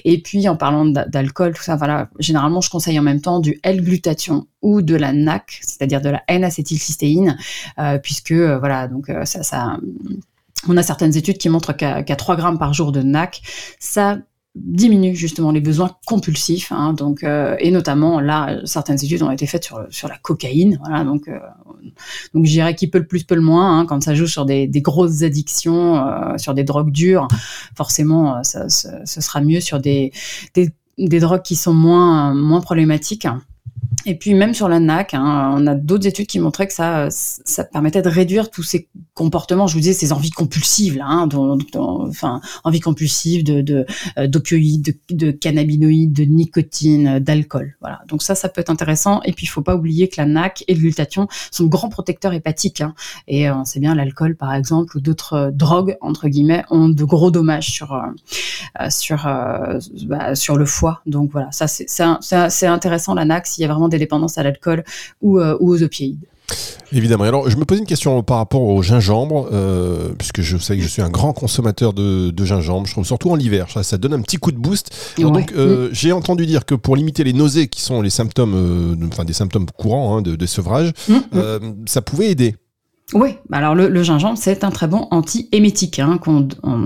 Et 0.04 0.20
puis 0.22 0.48
en 0.48 0.56
parlant 0.56 0.84
d'a- 0.84 1.04
d'alcool, 1.06 1.54
tout 1.54 1.62
ça, 1.62 1.76
voilà, 1.76 2.08
généralement 2.18 2.60
je 2.60 2.70
conseille 2.70 2.98
en 2.98 3.02
même 3.02 3.20
temps 3.20 3.40
du 3.40 3.58
L-glutathion 3.62 4.46
ou 4.62 4.82
de 4.82 4.94
la 4.94 5.12
NAC, 5.12 5.58
c'est-à-dire 5.62 6.00
de 6.00 6.10
la 6.10 6.22
N-acétylcystéine, 6.28 7.36
euh, 7.78 7.98
puisque 7.98 8.32
euh, 8.32 8.58
voilà, 8.58 8.88
donc 8.88 9.08
euh, 9.10 9.24
ça, 9.24 9.42
ça, 9.42 9.78
on 10.68 10.76
a 10.76 10.82
certaines 10.82 11.16
études 11.16 11.38
qui 11.38 11.48
montrent 11.48 11.72
qu'à 11.72 12.02
qu'à 12.02 12.16
3 12.16 12.36
grammes 12.36 12.58
par 12.58 12.74
jour 12.74 12.92
de 12.92 13.02
NAC, 13.02 13.42
ça 13.78 14.18
diminue 14.64 15.14
justement 15.14 15.52
les 15.52 15.60
besoins 15.60 15.90
compulsifs, 16.06 16.72
hein, 16.72 16.92
donc 16.92 17.22
euh, 17.24 17.56
et 17.60 17.70
notamment 17.70 18.20
là 18.20 18.60
certaines 18.64 18.96
études 19.02 19.22
ont 19.22 19.30
été 19.30 19.46
faites 19.46 19.64
sur 19.64 19.86
sur 19.90 20.08
la 20.08 20.16
cocaïne, 20.18 20.78
voilà 20.84 21.04
donc 21.04 21.28
euh, 21.28 21.38
donc 22.34 22.44
je 22.46 22.72
qui 22.72 22.88
peut 22.88 22.98
le 22.98 23.06
plus 23.06 23.24
peut 23.24 23.34
le 23.34 23.40
moins 23.40 23.78
hein, 23.78 23.86
quand 23.86 24.02
ça 24.02 24.14
joue 24.14 24.26
sur 24.26 24.44
des, 24.44 24.66
des 24.66 24.80
grosses 24.82 25.22
addictions, 25.22 25.96
euh, 25.96 26.36
sur 26.38 26.54
des 26.54 26.64
drogues 26.64 26.90
dures, 26.92 27.28
forcément 27.76 28.36
euh, 28.36 28.42
ça, 28.42 28.68
ça- 28.68 29.04
ce 29.04 29.20
sera 29.20 29.40
mieux 29.40 29.60
sur 29.60 29.80
des, 29.80 30.12
des 30.54 30.70
des 30.98 31.20
drogues 31.20 31.42
qui 31.42 31.54
sont 31.54 31.74
moins 31.74 32.34
moins 32.34 32.60
problématiques. 32.60 33.26
Et 34.08 34.14
puis 34.14 34.32
même 34.32 34.54
sur 34.54 34.70
la 34.70 34.80
NAC, 34.80 35.12
hein, 35.12 35.54
on 35.54 35.66
a 35.66 35.74
d'autres 35.74 36.06
études 36.06 36.26
qui 36.26 36.38
montraient 36.40 36.66
que 36.66 36.72
ça, 36.72 37.08
ça 37.10 37.62
permettait 37.62 38.00
de 38.00 38.08
réduire 38.08 38.50
tous 38.50 38.62
ces 38.62 38.88
comportements, 39.12 39.66
je 39.66 39.74
vous 39.74 39.80
disais, 39.80 39.92
ces 39.92 40.14
envies 40.14 40.30
compulsives, 40.30 40.98
hein, 41.04 41.28
enfin, 41.74 42.40
envies 42.64 42.80
compulsives 42.80 43.44
euh, 43.50 44.26
d'opioïdes, 44.26 44.96
de, 45.10 45.26
de 45.26 45.30
cannabinoïdes, 45.30 46.14
de 46.14 46.24
nicotine, 46.24 47.06
euh, 47.06 47.20
d'alcool. 47.20 47.76
Voilà. 47.82 48.00
Donc 48.08 48.22
ça, 48.22 48.34
ça 48.34 48.48
peut 48.48 48.62
être 48.62 48.70
intéressant. 48.70 49.20
Et 49.24 49.32
puis 49.32 49.44
il 49.44 49.50
faut 49.50 49.60
pas 49.60 49.76
oublier 49.76 50.08
que 50.08 50.14
la 50.16 50.24
NAC 50.24 50.64
et 50.68 50.74
le 50.74 50.80
glutathion 50.80 51.28
sont 51.50 51.64
de 51.64 51.68
grands 51.68 51.90
protecteurs 51.90 52.32
hépatiques. 52.32 52.80
hein. 52.80 52.94
Et 53.26 53.50
euh, 53.50 53.56
on 53.56 53.66
sait 53.66 53.78
bien 53.78 53.94
l'alcool, 53.94 54.36
par 54.36 54.54
exemple, 54.54 54.96
ou 54.96 55.00
d'autres 55.00 55.34
euh, 55.34 55.50
drogues 55.50 55.98
entre 56.00 56.28
guillemets, 56.28 56.64
ont 56.70 56.88
de 56.88 57.04
gros 57.04 57.30
dommages 57.30 57.70
sur 57.70 57.92
euh, 57.92 58.00
euh, 58.80 58.88
sur 58.88 59.26
euh, 59.26 59.78
bah, 60.06 60.34
sur 60.34 60.56
le 60.56 60.64
foie. 60.64 61.02
Donc 61.04 61.30
voilà, 61.30 61.52
ça 61.52 61.66
c'est 61.68 62.66
intéressant 62.66 63.12
la 63.12 63.26
NAC 63.26 63.46
s'il 63.46 63.62
y 63.62 63.64
a 63.66 63.68
vraiment 63.68 63.88
des 63.88 63.97
dépendances 63.98 64.38
à 64.38 64.42
l'alcool 64.42 64.84
ou, 65.20 65.38
euh, 65.38 65.56
ou 65.60 65.70
aux 65.70 65.82
opioïdes. 65.82 66.26
Évidemment. 66.92 67.24
Alors, 67.24 67.50
je 67.50 67.56
me 67.56 67.64
posais 67.64 67.80
une 67.80 67.86
question 67.86 68.22
par 68.22 68.38
rapport 68.38 68.62
au 68.62 68.82
gingembre, 68.82 69.48
euh, 69.52 70.10
puisque 70.16 70.40
je 70.40 70.56
sais 70.56 70.76
que 70.76 70.82
je 70.82 70.88
suis 70.88 71.02
un 71.02 71.10
grand 71.10 71.34
consommateur 71.34 71.92
de, 71.92 72.30
de 72.30 72.44
gingembre. 72.44 72.86
Je 72.86 72.92
trouve 72.92 73.04
surtout 73.04 73.30
en 73.30 73.38
hiver, 73.38 73.66
ça, 73.70 73.82
ça 73.82 73.98
donne 73.98 74.14
un 74.14 74.22
petit 74.22 74.38
coup 74.38 74.52
de 74.52 74.58
boost. 74.58 74.90
Alors, 75.18 75.32
Ouais. 75.32 75.40
Donc, 75.40 75.52
euh, 75.52 75.90
j'ai 75.92 76.12
entendu 76.12 76.46
dire 76.46 76.64
que 76.64 76.74
pour 76.74 76.96
limiter 76.96 77.24
les 77.24 77.34
nausées, 77.34 77.68
qui 77.68 77.82
sont 77.82 78.00
les 78.00 78.10
symptômes, 78.10 78.54
euh, 78.54 79.06
enfin 79.08 79.26
des 79.26 79.34
symptômes 79.34 79.66
courants 79.76 80.16
hein, 80.16 80.22
de, 80.22 80.36
de 80.36 80.46
sevrage, 80.46 80.92
mm. 81.08 81.14
euh, 81.34 81.58
ça 81.86 82.00
pouvait 82.00 82.30
aider. 82.30 82.56
Oui, 83.14 83.36
alors 83.52 83.74
le, 83.74 84.02
gingembre, 84.02 84.36
c'est 84.36 84.64
un 84.64 84.70
très 84.70 84.86
bon 84.86 85.08
anti-émétique, 85.10 85.98
hein, 85.98 86.20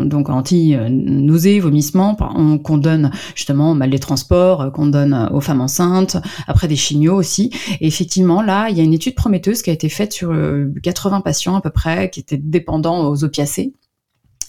donc 0.05 0.29
anti-nausée, 0.31 1.59
vomissement, 1.59 2.15
qu'on 2.15 2.79
donne 2.79 3.11
justement 3.35 3.75
mal 3.75 3.91
des 3.91 3.99
transports, 3.99 4.61
euh, 4.61 4.71
qu'on 4.71 4.87
donne 4.87 5.15
euh, 5.15 5.29
aux 5.31 5.41
femmes 5.41 5.61
enceintes, 5.61 6.17
après 6.47 6.69
des 6.69 6.77
chimios 6.77 7.17
aussi. 7.17 7.51
Effectivement, 7.81 8.41
là, 8.41 8.69
il 8.71 8.79
y 8.79 8.81
a 8.81 8.85
une 8.85 8.95
étude 8.95 9.17
prometteuse 9.17 9.63
qui 9.63 9.71
a 9.71 9.73
été 9.73 9.89
faite 9.89 10.13
sur 10.13 10.31
euh, 10.31 10.73
80 10.85 11.23
patients 11.23 11.57
à 11.57 11.61
peu 11.61 11.71
près, 11.71 12.09
qui 12.09 12.21
étaient 12.21 12.39
dépendants 12.39 13.09
aux 13.09 13.25
opiacés 13.25 13.73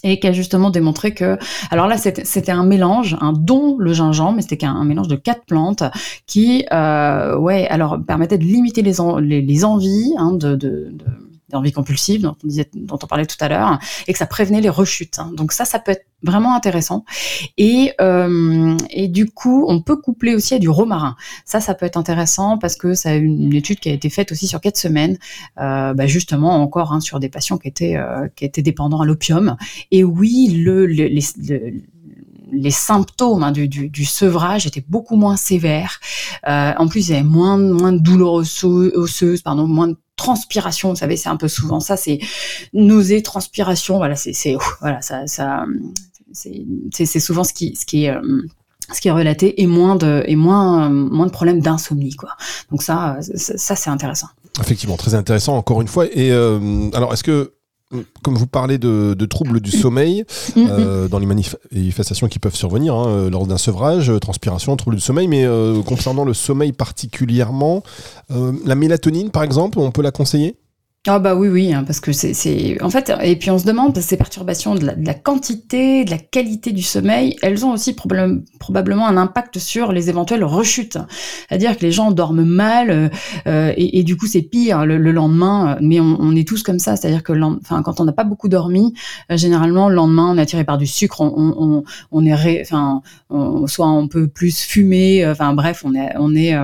et 0.04 0.20
qui 0.20 0.28
a 0.28 0.32
justement 0.32 0.70
démontré 0.70 1.12
que, 1.12 1.38
alors 1.70 1.88
là, 1.88 1.96
c'était 1.96 2.52
un 2.52 2.64
mélange, 2.64 3.16
un 3.20 3.32
don 3.32 3.78
le 3.78 3.92
gingembre, 3.94 4.36
mais 4.36 4.42
c'était 4.42 4.58
qu'un 4.58 4.74
un 4.74 4.84
mélange 4.84 5.08
de 5.08 5.16
quatre 5.16 5.44
plantes 5.46 5.82
qui, 6.26 6.66
euh, 6.72 7.36
ouais, 7.36 7.66
alors 7.66 7.98
permettait 8.06 8.38
de 8.38 8.44
limiter 8.44 8.82
les 8.82 9.00
envies 9.00 10.14
hein, 10.18 10.32
de, 10.32 10.54
de, 10.54 10.90
de 10.92 11.23
des 11.48 11.56
envies 11.56 11.72
compulsives 11.72 12.22
dont 12.22 12.36
on, 12.42 12.46
disait, 12.46 12.70
dont 12.74 12.98
on 13.02 13.06
parlait 13.06 13.26
tout 13.26 13.36
à 13.40 13.48
l'heure, 13.48 13.78
et 14.06 14.12
que 14.12 14.18
ça 14.18 14.26
prévenait 14.26 14.60
les 14.60 14.68
rechutes. 14.68 15.18
hein. 15.18 15.30
Donc 15.36 15.52
ça, 15.52 15.64
ça 15.64 15.78
peut 15.78 15.92
être 15.92 16.06
vraiment 16.22 16.54
intéressant. 16.54 17.04
Et, 17.58 17.92
euh, 18.00 18.76
et 18.90 19.08
du 19.08 19.26
coup, 19.26 19.66
on 19.68 19.82
peut 19.82 19.96
coupler 19.96 20.34
aussi 20.34 20.54
à 20.54 20.58
du 20.58 20.68
romarin. 20.70 21.16
Ça, 21.44 21.60
ça 21.60 21.74
peut 21.74 21.84
être 21.84 21.98
intéressant 21.98 22.56
parce 22.56 22.76
que 22.76 22.94
ça 22.94 23.10
a 23.10 23.14
une, 23.14 23.42
une 23.42 23.54
étude 23.54 23.78
qui 23.78 23.90
a 23.90 23.92
été 23.92 24.08
faite 24.08 24.32
aussi 24.32 24.46
sur 24.46 24.60
quatre 24.60 24.78
semaines, 24.78 25.18
euh, 25.60 25.92
bah, 25.92 26.06
justement 26.06 26.62
encore 26.62 26.92
hein, 26.92 27.00
sur 27.00 27.20
des 27.20 27.28
patients 27.28 27.58
qui 27.58 27.68
étaient, 27.68 27.96
euh, 27.96 28.26
qui 28.36 28.44
étaient 28.46 28.62
dépendants 28.62 29.00
à 29.02 29.04
l'opium. 29.04 29.56
Et 29.90 30.02
oui, 30.02 30.62
le, 30.64 30.86
le- 30.86 31.08
le- 31.08 31.72
les 32.54 32.70
symptômes 32.70 33.42
hein, 33.42 33.52
du, 33.52 34.04
sevrage 34.04 34.66
étaient 34.66 34.84
beaucoup 34.88 35.16
moins 35.16 35.36
sévères. 35.36 36.00
Euh, 36.48 36.72
en 36.76 36.88
plus, 36.88 37.08
il 37.08 37.12
y 37.12 37.14
avait 37.14 37.22
moins, 37.22 37.56
moins 37.58 37.92
de 37.92 37.98
douleurs 37.98 38.34
osseuses, 38.34 39.42
pardon, 39.42 39.66
moins 39.66 39.88
de 39.88 39.96
transpiration. 40.16 40.90
Vous 40.90 40.96
savez, 40.96 41.16
c'est 41.16 41.28
un 41.28 41.36
peu 41.36 41.48
souvent 41.48 41.80
ça, 41.80 41.96
c'est 41.96 42.20
nausée, 42.72 43.22
transpiration. 43.22 43.96
Voilà, 43.98 44.16
c'est, 44.16 44.56
voilà, 44.80 45.02
ça, 45.02 45.26
ça, 45.26 45.66
c'est, 46.32 47.20
souvent 47.20 47.44
ce 47.44 47.52
qui, 47.52 47.76
ce 47.76 47.84
qui 47.84 48.04
est, 48.04 48.10
euh, 48.10 48.42
ce 48.92 49.00
qui 49.00 49.08
est 49.08 49.12
relaté 49.12 49.62
et 49.62 49.66
moins 49.66 49.96
de, 49.96 50.22
et 50.26 50.36
moins, 50.36 50.88
moins 50.88 51.26
de 51.26 51.30
problèmes 51.30 51.60
d'insomnie, 51.60 52.14
quoi. 52.14 52.30
Donc 52.70 52.82
ça, 52.82 53.18
ça, 53.20 53.56
ça, 53.56 53.76
c'est 53.76 53.90
intéressant. 53.90 54.28
Effectivement, 54.60 54.96
très 54.96 55.14
intéressant 55.14 55.56
encore 55.56 55.80
une 55.80 55.88
fois. 55.88 56.06
Et 56.06 56.30
euh, 56.30 56.90
alors, 56.92 57.12
est-ce 57.12 57.24
que, 57.24 57.54
comme 58.22 58.34
vous 58.36 58.46
parlez 58.46 58.78
de, 58.78 59.14
de 59.14 59.26
troubles 59.26 59.60
du 59.60 59.70
sommeil, 59.70 60.24
Mhm. 60.56 60.68
euh, 60.70 61.08
dans 61.08 61.18
les 61.18 61.26
manif- 61.26 61.56
manifestations 61.72 62.28
qui 62.28 62.38
peuvent 62.38 62.54
survenir 62.54 62.94
hein, 62.94 63.08
euh, 63.08 63.30
lors 63.30 63.46
d'un 63.46 63.58
sevrage, 63.58 64.10
euh, 64.10 64.18
transpiration, 64.18 64.76
troubles 64.76 64.96
du 64.96 65.02
sommeil, 65.02 65.28
mais 65.28 65.44
euh, 65.44 65.82
concernant 65.82 66.24
le 66.24 66.34
sommeil 66.34 66.72
particulièrement, 66.72 67.82
euh, 68.30 68.52
la 68.64 68.74
mélatonine 68.74 69.30
par 69.30 69.42
exemple, 69.42 69.78
on 69.78 69.90
peut 69.90 70.02
la 70.02 70.10
conseiller? 70.12 70.56
Ah 71.06 71.18
bah 71.18 71.34
oui, 71.34 71.48
oui, 71.48 71.70
hein, 71.74 71.84
parce 71.84 72.00
que 72.00 72.12
c'est... 72.12 72.82
En 72.82 72.88
fait, 72.88 73.12
et 73.22 73.36
puis 73.36 73.50
on 73.50 73.58
se 73.58 73.66
demande, 73.66 73.98
ces 73.98 74.16
perturbations 74.16 74.74
de 74.74 74.86
la, 74.86 75.12
quantité, 75.12 76.02
de 76.06 76.10
la 76.10 76.16
qualité 76.16 76.72
du 76.72 76.80
sommeil, 76.80 77.36
elles 77.42 77.66
ont 77.66 77.72
aussi 77.72 77.94
probablement 77.94 79.06
un 79.06 79.18
impact 79.18 79.58
sur 79.58 79.92
les 79.92 80.08
éventuelles 80.08 80.44
rechutes. 80.44 80.96
C'est-à-dire 81.46 81.76
que 81.76 81.82
les 81.82 81.92
gens 81.92 82.10
dorment 82.10 82.46
mal, 82.46 82.88
euh, 82.88 83.08
euh, 83.46 83.74
et, 83.76 84.02
du 84.02 84.16
coup 84.16 84.26
c'est 84.26 84.40
pire 84.40 84.86
le, 84.86 84.96
lendemain, 85.12 85.76
mais 85.82 86.00
on, 86.00 86.34
est 86.34 86.48
tous 86.48 86.62
comme 86.62 86.78
ça, 86.78 86.96
c'est-à-dire 86.96 87.22
que 87.22 87.34
enfin, 87.38 87.82
quand 87.82 88.00
on 88.00 88.06
n'a 88.06 88.12
pas 88.12 88.24
beaucoup 88.24 88.48
dormi, 88.48 88.94
euh, 89.30 89.36
généralement 89.36 89.90
le 89.90 89.96
lendemain 89.96 90.30
on 90.32 90.38
est 90.38 90.42
attiré 90.42 90.64
par 90.64 90.78
du 90.78 90.86
sucre, 90.86 91.20
on, 91.20 91.84
on, 92.12 92.24
est... 92.24 92.62
Enfin, 92.62 93.02
soit 93.66 93.90
on 93.90 94.08
peut 94.08 94.26
plus 94.26 94.58
fumer, 94.62 95.26
enfin 95.26 95.52
bref, 95.52 95.82
on 95.84 95.94
est... 95.94 96.14
On 96.18 96.34
est 96.34 96.54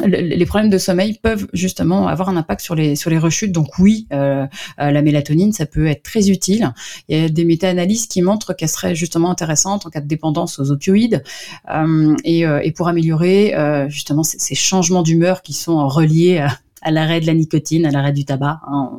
les 0.00 0.46
problèmes 0.46 0.70
de 0.70 0.78
sommeil 0.78 1.18
peuvent 1.22 1.46
justement 1.52 2.08
avoir 2.08 2.30
un 2.30 2.36
impact 2.38 2.62
sur 2.62 2.74
les 2.74 2.96
sur 2.96 3.10
les 3.10 3.18
rechutes. 3.18 3.52
Donc 3.52 3.78
oui, 3.78 4.06
euh, 4.12 4.46
euh, 4.80 4.90
la 4.90 5.02
mélatonine, 5.02 5.52
ça 5.52 5.66
peut 5.66 5.86
être 5.86 6.02
très 6.02 6.30
utile. 6.30 6.72
Il 7.08 7.18
y 7.18 7.22
a 7.22 7.28
des 7.28 7.44
méta-analyses 7.44 8.06
qui 8.06 8.22
montrent 8.22 8.54
qu'elle 8.54 8.70
serait 8.70 8.94
justement 8.94 9.30
intéressante 9.30 9.84
en 9.84 9.90
cas 9.90 10.00
de 10.00 10.06
dépendance 10.08 10.58
aux 10.58 10.70
opioïdes 10.70 11.22
euh, 11.70 12.16
et, 12.24 12.40
et, 12.40 12.72
pour 12.72 12.88
améliorer 12.88 13.54
justement 13.88 14.22
ces, 14.22 14.54
changements 14.54 15.02
d'humeur 15.02 15.42
qui 15.42 15.52
sont 15.52 15.86
reliés 15.88 16.46
à, 16.80 16.90
l'arrêt 16.90 17.20
de 17.20 17.26
la 17.26 17.34
nicotine, 17.34 17.84
à 17.84 17.90
l'arrêt 17.90 18.12
du 18.12 18.24
tabac. 18.24 18.60
Hein. 18.66 18.92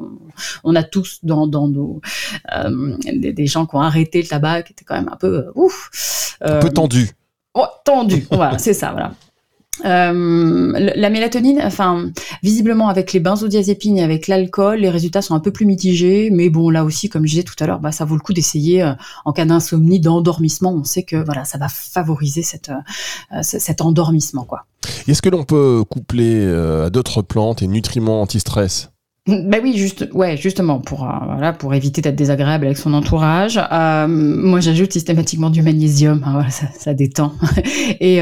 On, 0.63 0.75
a 0.75 0.83
tous 0.83 1.19
dans, 1.23 1.47
dans 1.47 1.67
nos 1.67 2.01
des, 3.11 3.47
gens 3.47 3.65
qui 3.65 3.75
ont 3.75 3.81
arrêté 3.81 4.21
le 4.21 4.27
tabac, 4.27 4.63
qui 4.63 4.73
étaient 4.73 4.85
quand 4.85 4.95
même 4.95 5.09
un 5.11 5.17
peu 5.17 5.47
ouf, 5.55 6.37
un 6.41 6.59
peu 6.59 6.69
tendu. 6.69 7.09
Oh, 7.55 7.65
tendu, 7.83 8.27
voilà, 8.31 8.57
c'est 8.57 8.73
ça, 8.73 8.91
voilà. 8.91 9.13
Euh, 9.85 10.71
la 10.95 11.09
mélatonine, 11.09 11.59
enfin, 11.63 12.09
visiblement 12.43 12.89
avec 12.89 13.11
les 13.13 13.19
benzodiazépines 13.19 13.97
et 13.97 14.03
avec 14.03 14.27
l'alcool, 14.27 14.79
les 14.79 14.89
résultats 14.89 15.21
sont 15.21 15.35
un 15.35 15.39
peu 15.39 15.51
plus 15.51 15.65
mitigés, 15.65 16.29
mais 16.31 16.49
bon, 16.49 16.69
là 16.69 16.83
aussi, 16.83 17.09
comme 17.09 17.25
je 17.25 17.31
disais 17.31 17.43
tout 17.43 17.55
à 17.59 17.65
l'heure, 17.65 17.79
bah, 17.79 17.91
ça 17.91 18.05
vaut 18.05 18.15
le 18.15 18.21
coup 18.21 18.33
d'essayer 18.33 18.83
euh, 18.83 18.93
en 19.25 19.33
cas 19.33 19.45
d'insomnie, 19.45 19.99
d'endormissement. 19.99 20.73
On 20.73 20.83
sait 20.83 21.03
que 21.03 21.15
voilà, 21.15 21.43
ça 21.43 21.57
va 21.57 21.67
favoriser 21.69 22.43
cette, 22.43 22.69
euh, 22.69 23.41
cet 23.41 23.81
endormissement, 23.81 24.45
quoi. 24.45 24.65
Est-ce 25.07 25.21
que 25.21 25.29
l'on 25.29 25.43
peut 25.43 25.83
coupler 25.89 26.45
à 26.45 26.89
d'autres 26.89 27.21
plantes 27.21 27.61
et 27.61 27.67
nutriments 27.67 28.21
anti-stress? 28.21 28.89
Ben 29.27 29.61
oui, 29.63 29.77
juste, 29.77 30.09
ouais, 30.13 30.35
justement 30.35 30.79
pour 30.79 31.07
voilà 31.25 31.53
pour 31.53 31.73
éviter 31.73 32.01
d'être 32.01 32.17
désagréable 32.17 32.65
avec 32.65 32.77
son 32.77 32.93
entourage. 32.93 33.57
moi, 34.09 34.59
j'ajoute 34.59 34.91
systématiquement 34.91 35.49
du 35.49 35.61
magnésium. 35.61 36.21
Hein, 36.25 36.33
voilà, 36.33 36.49
ça, 36.49 36.65
ça, 36.77 36.93
détend. 36.93 37.31
et 38.01 38.21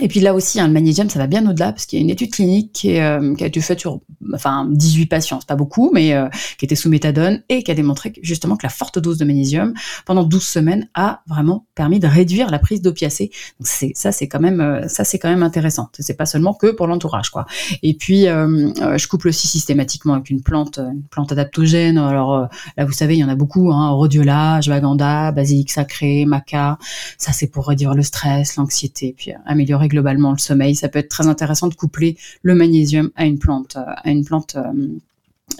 et 0.00 0.08
puis 0.08 0.20
là 0.20 0.34
aussi, 0.34 0.60
hein, 0.60 0.66
le 0.66 0.72
magnésium, 0.72 1.08
ça 1.08 1.18
va 1.18 1.26
bien 1.26 1.48
au-delà, 1.48 1.72
parce 1.72 1.86
qu'il 1.86 1.98
y 1.98 2.02
a 2.02 2.04
une 2.04 2.10
étude 2.10 2.32
clinique 2.32 2.72
qui, 2.72 2.98
euh, 2.98 3.34
a 3.38 3.46
été 3.46 3.60
faite 3.60 3.80
sur 3.80 4.00
enfin, 4.32 4.66
18 4.70 5.06
patients, 5.06 5.40
c'est 5.40 5.48
pas 5.48 5.56
beaucoup, 5.56 5.90
mais 5.92 6.14
euh, 6.14 6.28
qui 6.58 6.64
était 6.64 6.74
sous 6.74 6.88
méthadone, 6.88 7.42
et 7.48 7.62
qui 7.62 7.70
a 7.70 7.74
démontré 7.74 8.12
justement 8.22 8.56
que 8.56 8.64
la 8.64 8.70
forte 8.70 8.98
dose 8.98 9.18
de 9.18 9.24
magnésium, 9.24 9.74
pendant 10.06 10.24
12 10.24 10.42
semaines, 10.42 10.88
a 10.94 11.22
vraiment 11.26 11.66
permis 11.74 12.00
de 12.00 12.06
réduire 12.06 12.50
la 12.50 12.58
prise 12.58 12.82
d'opiacés. 12.82 13.30
Donc 13.60 13.66
c'est, 13.66 13.92
ça, 13.94 14.12
c'est 14.12 14.28
quand 14.28 14.40
même, 14.40 14.60
euh, 14.60 14.88
ça, 14.88 15.04
c'est 15.04 15.18
quand 15.18 15.28
même 15.28 15.42
intéressant. 15.42 15.88
C'est 15.98 16.16
pas 16.16 16.26
seulement 16.26 16.54
que 16.54 16.70
pour 16.72 16.86
l'entourage, 16.86 17.30
quoi. 17.30 17.46
Et 17.82 17.94
puis, 17.94 18.24
je 18.24 19.08
couple 19.08 19.28
aussi 19.28 19.46
systématiquement 19.46 20.14
avec 20.14 20.30
une 20.30 20.42
plante, 20.42 20.78
une 20.78 21.02
plante 21.02 21.32
adaptogène. 21.32 21.98
Alors 21.98 22.48
là, 22.76 22.84
vous 22.84 22.92
savez, 22.92 23.14
il 23.14 23.20
y 23.20 23.24
en 23.24 23.28
a 23.28 23.34
beaucoup, 23.34 23.70
hein, 23.70 23.90
rhodiola, 23.90 24.56
ashwagandha, 24.56 25.32
basilic 25.32 25.70
sacré, 25.70 26.24
maca. 26.26 26.78
Ça, 27.18 27.32
c'est 27.32 27.46
pour 27.46 27.68
réduire 27.68 27.94
le 27.94 28.02
stress, 28.02 28.56
l'anxiété, 28.56 29.14
puis 29.16 29.32
améliorer 29.46 29.83
globalement 29.88 30.32
le 30.32 30.38
sommeil. 30.38 30.74
Ça 30.74 30.88
peut 30.88 30.98
être 30.98 31.08
très 31.08 31.26
intéressant 31.26 31.68
de 31.68 31.74
coupler 31.74 32.16
le 32.42 32.54
magnésium 32.54 33.10
à 33.16 33.24
une 33.26 33.38
plante, 33.38 33.76
euh, 33.76 33.84
à 33.86 34.10
une 34.10 34.24
plante 34.24 34.56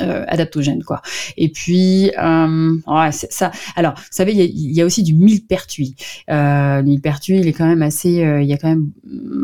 euh, 0.01 0.25
adaptogène 0.29 0.83
quoi. 0.83 1.03
Et 1.37 1.51
puis 1.51 2.11
euh, 2.19 3.11
ça. 3.11 3.51
Alors, 3.77 3.95
vous 3.95 4.03
savez, 4.11 4.33
il 4.33 4.73
y 4.73 4.81
a, 4.81 4.85
aussi 4.85 5.03
du 5.03 5.15
millepertuis. 5.15 5.95
Euh, 6.31 6.79
le 6.79 6.83
millepertuis, 6.83 7.39
il 7.39 7.49
est 7.49 7.53
quand 7.53 7.67
même 7.67 7.83
assez. 7.83 8.25
Euh, 8.25 8.43
il 8.43 8.49
y 8.49 8.53
a 8.53 8.57
quand 8.57 8.69
même 8.69 8.91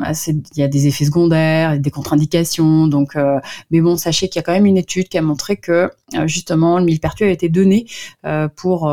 assez. 0.05 0.33
Il 0.55 0.61
y 0.61 0.63
a 0.63 0.69
des 0.69 0.87
effets 0.87 1.05
secondaires, 1.05 1.79
des 1.79 1.91
contre-indications. 1.91 2.87
Donc, 2.87 3.17
mais 3.71 3.81
bon, 3.81 3.97
sachez 3.97 4.29
qu'il 4.29 4.39
y 4.39 4.41
a 4.41 4.43
quand 4.43 4.53
même 4.53 4.67
une 4.67 4.77
étude 4.77 5.09
qui 5.09 5.19
a 5.19 5.23
montré 5.23 5.57
que 5.57 5.91
justement 6.27 6.79
le 6.79 6.85
millepertuis 6.85 7.25
a 7.25 7.31
été 7.31 7.49
donné 7.49 7.87
pour, 8.57 8.93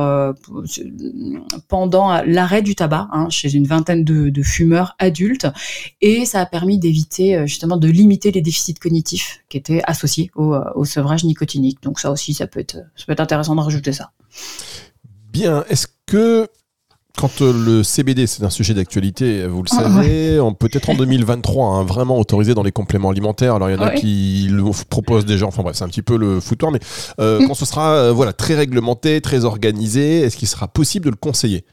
pendant 1.67 2.21
l'arrêt 2.23 2.61
du 2.61 2.75
tabac 2.75 3.07
hein, 3.11 3.29
chez 3.29 3.53
une 3.53 3.65
vingtaine 3.65 4.03
de, 4.03 4.29
de, 4.29 4.43
fumeurs 4.43 4.95
adultes, 4.99 5.47
et 6.01 6.25
ça 6.25 6.41
a 6.41 6.45
permis 6.45 6.77
d'éviter 6.77 7.45
justement 7.47 7.77
de 7.77 7.87
limiter 7.87 8.31
les 8.31 8.41
déficits 8.41 8.75
cognitifs 8.75 9.43
qui 9.49 9.57
étaient 9.57 9.81
associés 9.85 10.31
au, 10.35 10.55
au 10.75 10.85
sevrage 10.85 11.23
nicotinique 11.23 11.46
donc 11.81 11.99
ça 11.99 12.11
aussi, 12.11 12.33
ça 12.33 12.47
peut 12.47 12.59
être, 12.59 12.77
ça 12.95 13.05
peut 13.05 13.13
être 13.13 13.19
intéressant 13.19 13.55
de 13.55 13.61
rajouter 13.61 13.93
ça. 13.93 14.11
Bien. 15.31 15.63
Est-ce 15.69 15.87
que 16.05 16.47
quand 17.17 17.41
euh, 17.41 17.51
le 17.51 17.83
CBD, 17.83 18.27
c'est 18.27 18.43
un 18.43 18.49
sujet 18.49 18.73
d'actualité, 18.73 19.47
vous 19.47 19.63
le 19.63 19.69
ah, 19.71 19.83
savez, 19.83 20.39
peut-être 20.59 20.89
en 20.89 20.93
2023, 20.93 21.67
hein, 21.67 21.83
vraiment 21.83 22.17
autorisé 22.17 22.53
dans 22.53 22.63
les 22.63 22.71
compléments 22.71 23.09
alimentaires. 23.09 23.55
Alors 23.55 23.69
il 23.69 23.75
y 23.75 23.77
en 23.77 23.81
a 23.81 23.91
qui 23.91 24.47
le 24.49 24.63
proposent 24.87 25.25
déjà, 25.25 25.47
enfin 25.47 25.63
bref, 25.63 25.75
c'est 25.75 25.83
un 25.83 25.89
petit 25.89 26.03
peu 26.03 26.15
le 26.15 26.39
foutoir, 26.39 26.71
mais 26.71 26.79
euh, 27.19 27.45
quand 27.47 27.55
ce 27.55 27.65
sera 27.65 27.93
euh, 27.93 28.11
voilà, 28.11 28.33
très 28.33 28.53
réglementé, 28.53 29.19
très 29.19 29.45
organisé, 29.45 30.21
est-ce 30.21 30.37
qu'il 30.37 30.47
sera 30.47 30.67
possible 30.67 31.05
de 31.05 31.09
le 31.09 31.17
conseiller? 31.17 31.65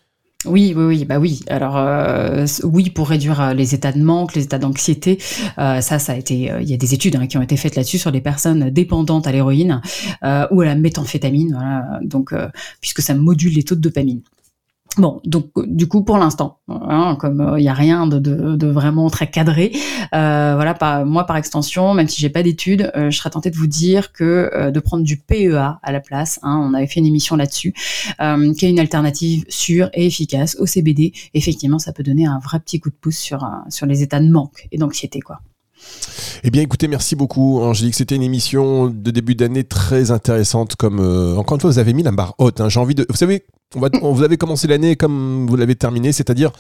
Oui, 0.47 0.75
oui, 0.77 0.85
oui, 0.85 1.05
bah 1.05 1.19
oui. 1.19 1.41
Alors 1.49 1.77
euh, 1.77 2.47
oui, 2.65 2.91
pour 2.91 3.09
réduire 3.09 3.41
euh, 3.41 3.55
les 3.55 3.75
états 3.75 3.93
de 3.93 4.03
manque, 4.03 4.35
les 4.35 4.45
états 4.45 4.59
d'anxiété, 4.59 5.19
euh, 5.59 5.81
ça, 5.81 5.99
ça 5.99 6.13
a 6.13 6.17
été. 6.17 6.53
Il 6.61 6.69
y 6.69 6.75
a 6.75 6.77
des 6.77 6.95
études 6.95 7.17
hein, 7.17 7.27
qui 7.27 7.39
ont 7.39 7.43
été 7.43 7.57
faites 7.57 7.77
là-dessus 7.77 7.99
sur 7.99 8.11
les 8.11 8.21
personnes 8.21 8.71
dépendantes 8.71 9.27
à 9.27 9.33
l'héroïne 9.33 9.81
ou 10.23 10.61
à 10.61 10.65
la 10.65 10.75
méthamphétamine, 10.75 11.53
voilà. 11.55 12.01
Donc, 12.03 12.35
puisque 12.81 13.03
ça 13.03 13.15
module 13.15 13.55
les 13.55 13.63
taux 13.63 13.75
de 13.75 13.81
dopamine. 13.81 14.21
Bon, 14.97 15.21
donc 15.25 15.51
du 15.67 15.89
coup 15.89 16.05
pour 16.05 16.19
l'instant, 16.19 16.59
hein, 16.69 17.17
comme 17.19 17.41
il 17.41 17.55
euh, 17.55 17.61
n'y 17.61 17.69
a 17.69 17.75
rien 17.75 18.07
de, 18.07 18.67
vraiment 18.67 19.11
très 19.11 19.29
cadré, 19.29 19.73
euh, 20.15 20.53
voilà, 20.55 21.05
moi 21.05 21.25
par 21.25 21.37
extension, 21.37 21.95
même 21.95 22.07
si 22.09 22.21
j'ai 22.21 22.29
pas 22.29 22.43
d'études, 22.45 22.93
euh, 22.95 23.11
je 23.11 23.19
serais 23.19 23.31
tentée 23.31 23.51
de 23.51 23.57
vous 23.57 23.67
dire 23.67 24.13
que 24.13 24.51
euh, 24.55 24.71
de 24.71 24.81
prendre 24.81 25.03
du 25.03 25.17
PEA 25.17 25.79
à 25.83 25.93
la 25.93 26.01
place, 26.01 26.39
hein, 26.43 26.61
on 26.63 26.75
avait 26.75 26.87
fait 26.87 27.01
une 27.01 27.07
émission 27.07 27.35
là-dessus, 27.35 27.73
qui 27.73 28.67
est 28.67 28.71
une 28.71 28.79
alternative 28.79 29.45
sûre 29.49 29.91
et 29.95 30.07
efficace 30.07 30.57
au 30.61 30.67
CBD. 30.67 31.13
Effectivement, 31.35 31.79
ça 31.79 31.93
peut 31.93 32.05
donner 32.05 32.27
un 32.27 32.39
vrai 32.39 32.61
petit 32.61 32.79
coup 32.79 32.91
de 32.91 32.95
pouce 32.95 33.19
sur 33.19 33.49
sur 33.69 33.87
les 33.87 34.03
états 34.03 34.21
de 34.21 34.29
manque 34.29 34.69
et 34.71 34.79
d'anxiété, 34.79 35.21
quoi. 35.21 35.41
Eh 36.45 36.51
bien, 36.51 36.63
écoutez, 36.63 36.89
merci 36.89 37.17
beaucoup, 37.17 37.61
Angélique. 37.61 37.95
C'était 37.95 38.17
une 38.17 38.23
émission 38.23 38.89
de 38.89 39.11
début 39.11 39.35
d'année 39.35 39.65
très 39.65 40.11
intéressante. 40.11 40.77
Comme 40.77 41.01
encore 41.37 41.57
une 41.57 41.61
fois, 41.61 41.71
vous 41.71 41.79
avez 41.79 41.93
mis 41.93 42.03
la 42.03 42.13
barre 42.13 42.35
haute. 42.39 42.61
Hein. 42.61 42.69
J'ai 42.69 42.81
envie 42.81 42.95
de, 42.95 43.07
vous 43.09 43.17
savez, 43.17 43.45
on 43.77 44.13
vous 44.13 44.23
avez 44.23 44.37
commencé 44.37 44.67
l'année 44.67 44.97
comme 44.97 45.47
vous 45.49 45.57
l'avez 45.57 45.75
terminé, 45.75 46.13
c'est-à-dire 46.13 46.53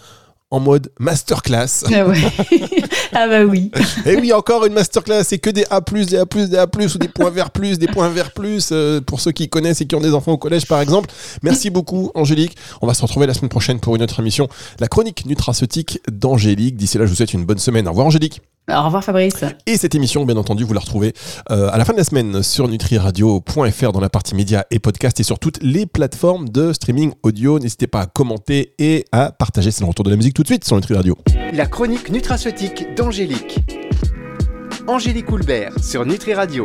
en 0.50 0.60
mode 0.60 0.92
masterclass. 1.00 1.84
Ah, 1.92 2.06
ouais. 2.06 2.16
ah 3.12 3.26
bah 3.26 3.44
oui. 3.44 3.72
Et 4.06 4.16
oui, 4.16 4.32
encore 4.32 4.64
une 4.64 4.72
masterclass, 4.72 5.24
c'est 5.24 5.38
que 5.38 5.50
des 5.50 5.64
A+, 5.68 5.80
des 5.80 6.16
A+, 6.16 6.24
des 6.24 6.56
A+, 6.56 6.66
ou 6.66 6.98
des 6.98 7.08
points 7.08 7.30
vers 7.30 7.50
plus, 7.50 7.78
des 7.78 7.88
points 7.88 8.08
vers 8.08 8.30
plus, 8.32 8.68
euh, 8.70 9.00
pour 9.00 9.20
ceux 9.20 9.32
qui 9.32 9.48
connaissent 9.48 9.80
et 9.80 9.86
qui 9.86 9.96
ont 9.96 10.00
des 10.00 10.14
enfants 10.14 10.32
au 10.32 10.38
collège 10.38 10.66
par 10.66 10.80
exemple. 10.80 11.10
Merci 11.42 11.70
beaucoup 11.70 12.12
Angélique. 12.14 12.56
On 12.82 12.86
va 12.86 12.94
se 12.94 13.02
retrouver 13.02 13.26
la 13.26 13.34
semaine 13.34 13.48
prochaine 13.48 13.80
pour 13.80 13.96
une 13.96 14.02
autre 14.02 14.20
émission, 14.20 14.48
la 14.78 14.86
chronique 14.86 15.26
nutraceutique 15.26 16.00
d'Angélique. 16.08 16.76
D'ici 16.76 16.98
là, 16.98 17.04
je 17.04 17.10
vous 17.10 17.16
souhaite 17.16 17.34
une 17.34 17.44
bonne 17.44 17.58
semaine. 17.58 17.88
Au 17.88 17.90
revoir 17.90 18.06
Angélique. 18.06 18.40
Au 18.70 18.82
revoir 18.82 19.04
Fabrice. 19.04 19.44
Et 19.66 19.76
cette 19.76 19.94
émission, 19.94 20.24
bien 20.24 20.36
entendu, 20.36 20.64
vous 20.64 20.72
la 20.72 20.80
retrouvez 20.80 21.12
euh, 21.50 21.68
à 21.70 21.76
la 21.76 21.84
fin 21.84 21.92
de 21.92 21.98
la 21.98 22.04
semaine 22.04 22.42
sur 22.42 22.66
nutriradio.fr 22.66 23.92
dans 23.92 24.00
la 24.00 24.08
partie 24.08 24.34
médias 24.34 24.64
et 24.70 24.78
podcasts 24.78 25.20
et 25.20 25.22
sur 25.22 25.38
toutes 25.38 25.62
les 25.62 25.84
plateformes 25.84 26.48
de 26.48 26.72
streaming 26.72 27.12
audio. 27.22 27.58
N'hésitez 27.58 27.86
pas 27.86 28.00
à 28.00 28.06
commenter 28.06 28.74
et 28.78 29.04
à 29.12 29.32
partager. 29.32 29.70
C'est 29.70 29.82
le 29.82 29.88
retour 29.88 30.04
de 30.04 30.10
la 30.10 30.16
musique 30.16 30.34
tout 30.34 30.42
de 30.42 30.48
suite 30.48 30.64
sur 30.64 30.76
Nutri 30.76 30.94
Radio. 30.94 31.18
La 31.52 31.66
chronique 31.66 32.10
nutraceutique 32.10 32.94
d'Angélique. 32.96 33.58
Angélique 34.86 35.30
Houlbert 35.30 35.78
sur 35.82 36.06
Nutri 36.06 36.32
Radio. 36.32 36.62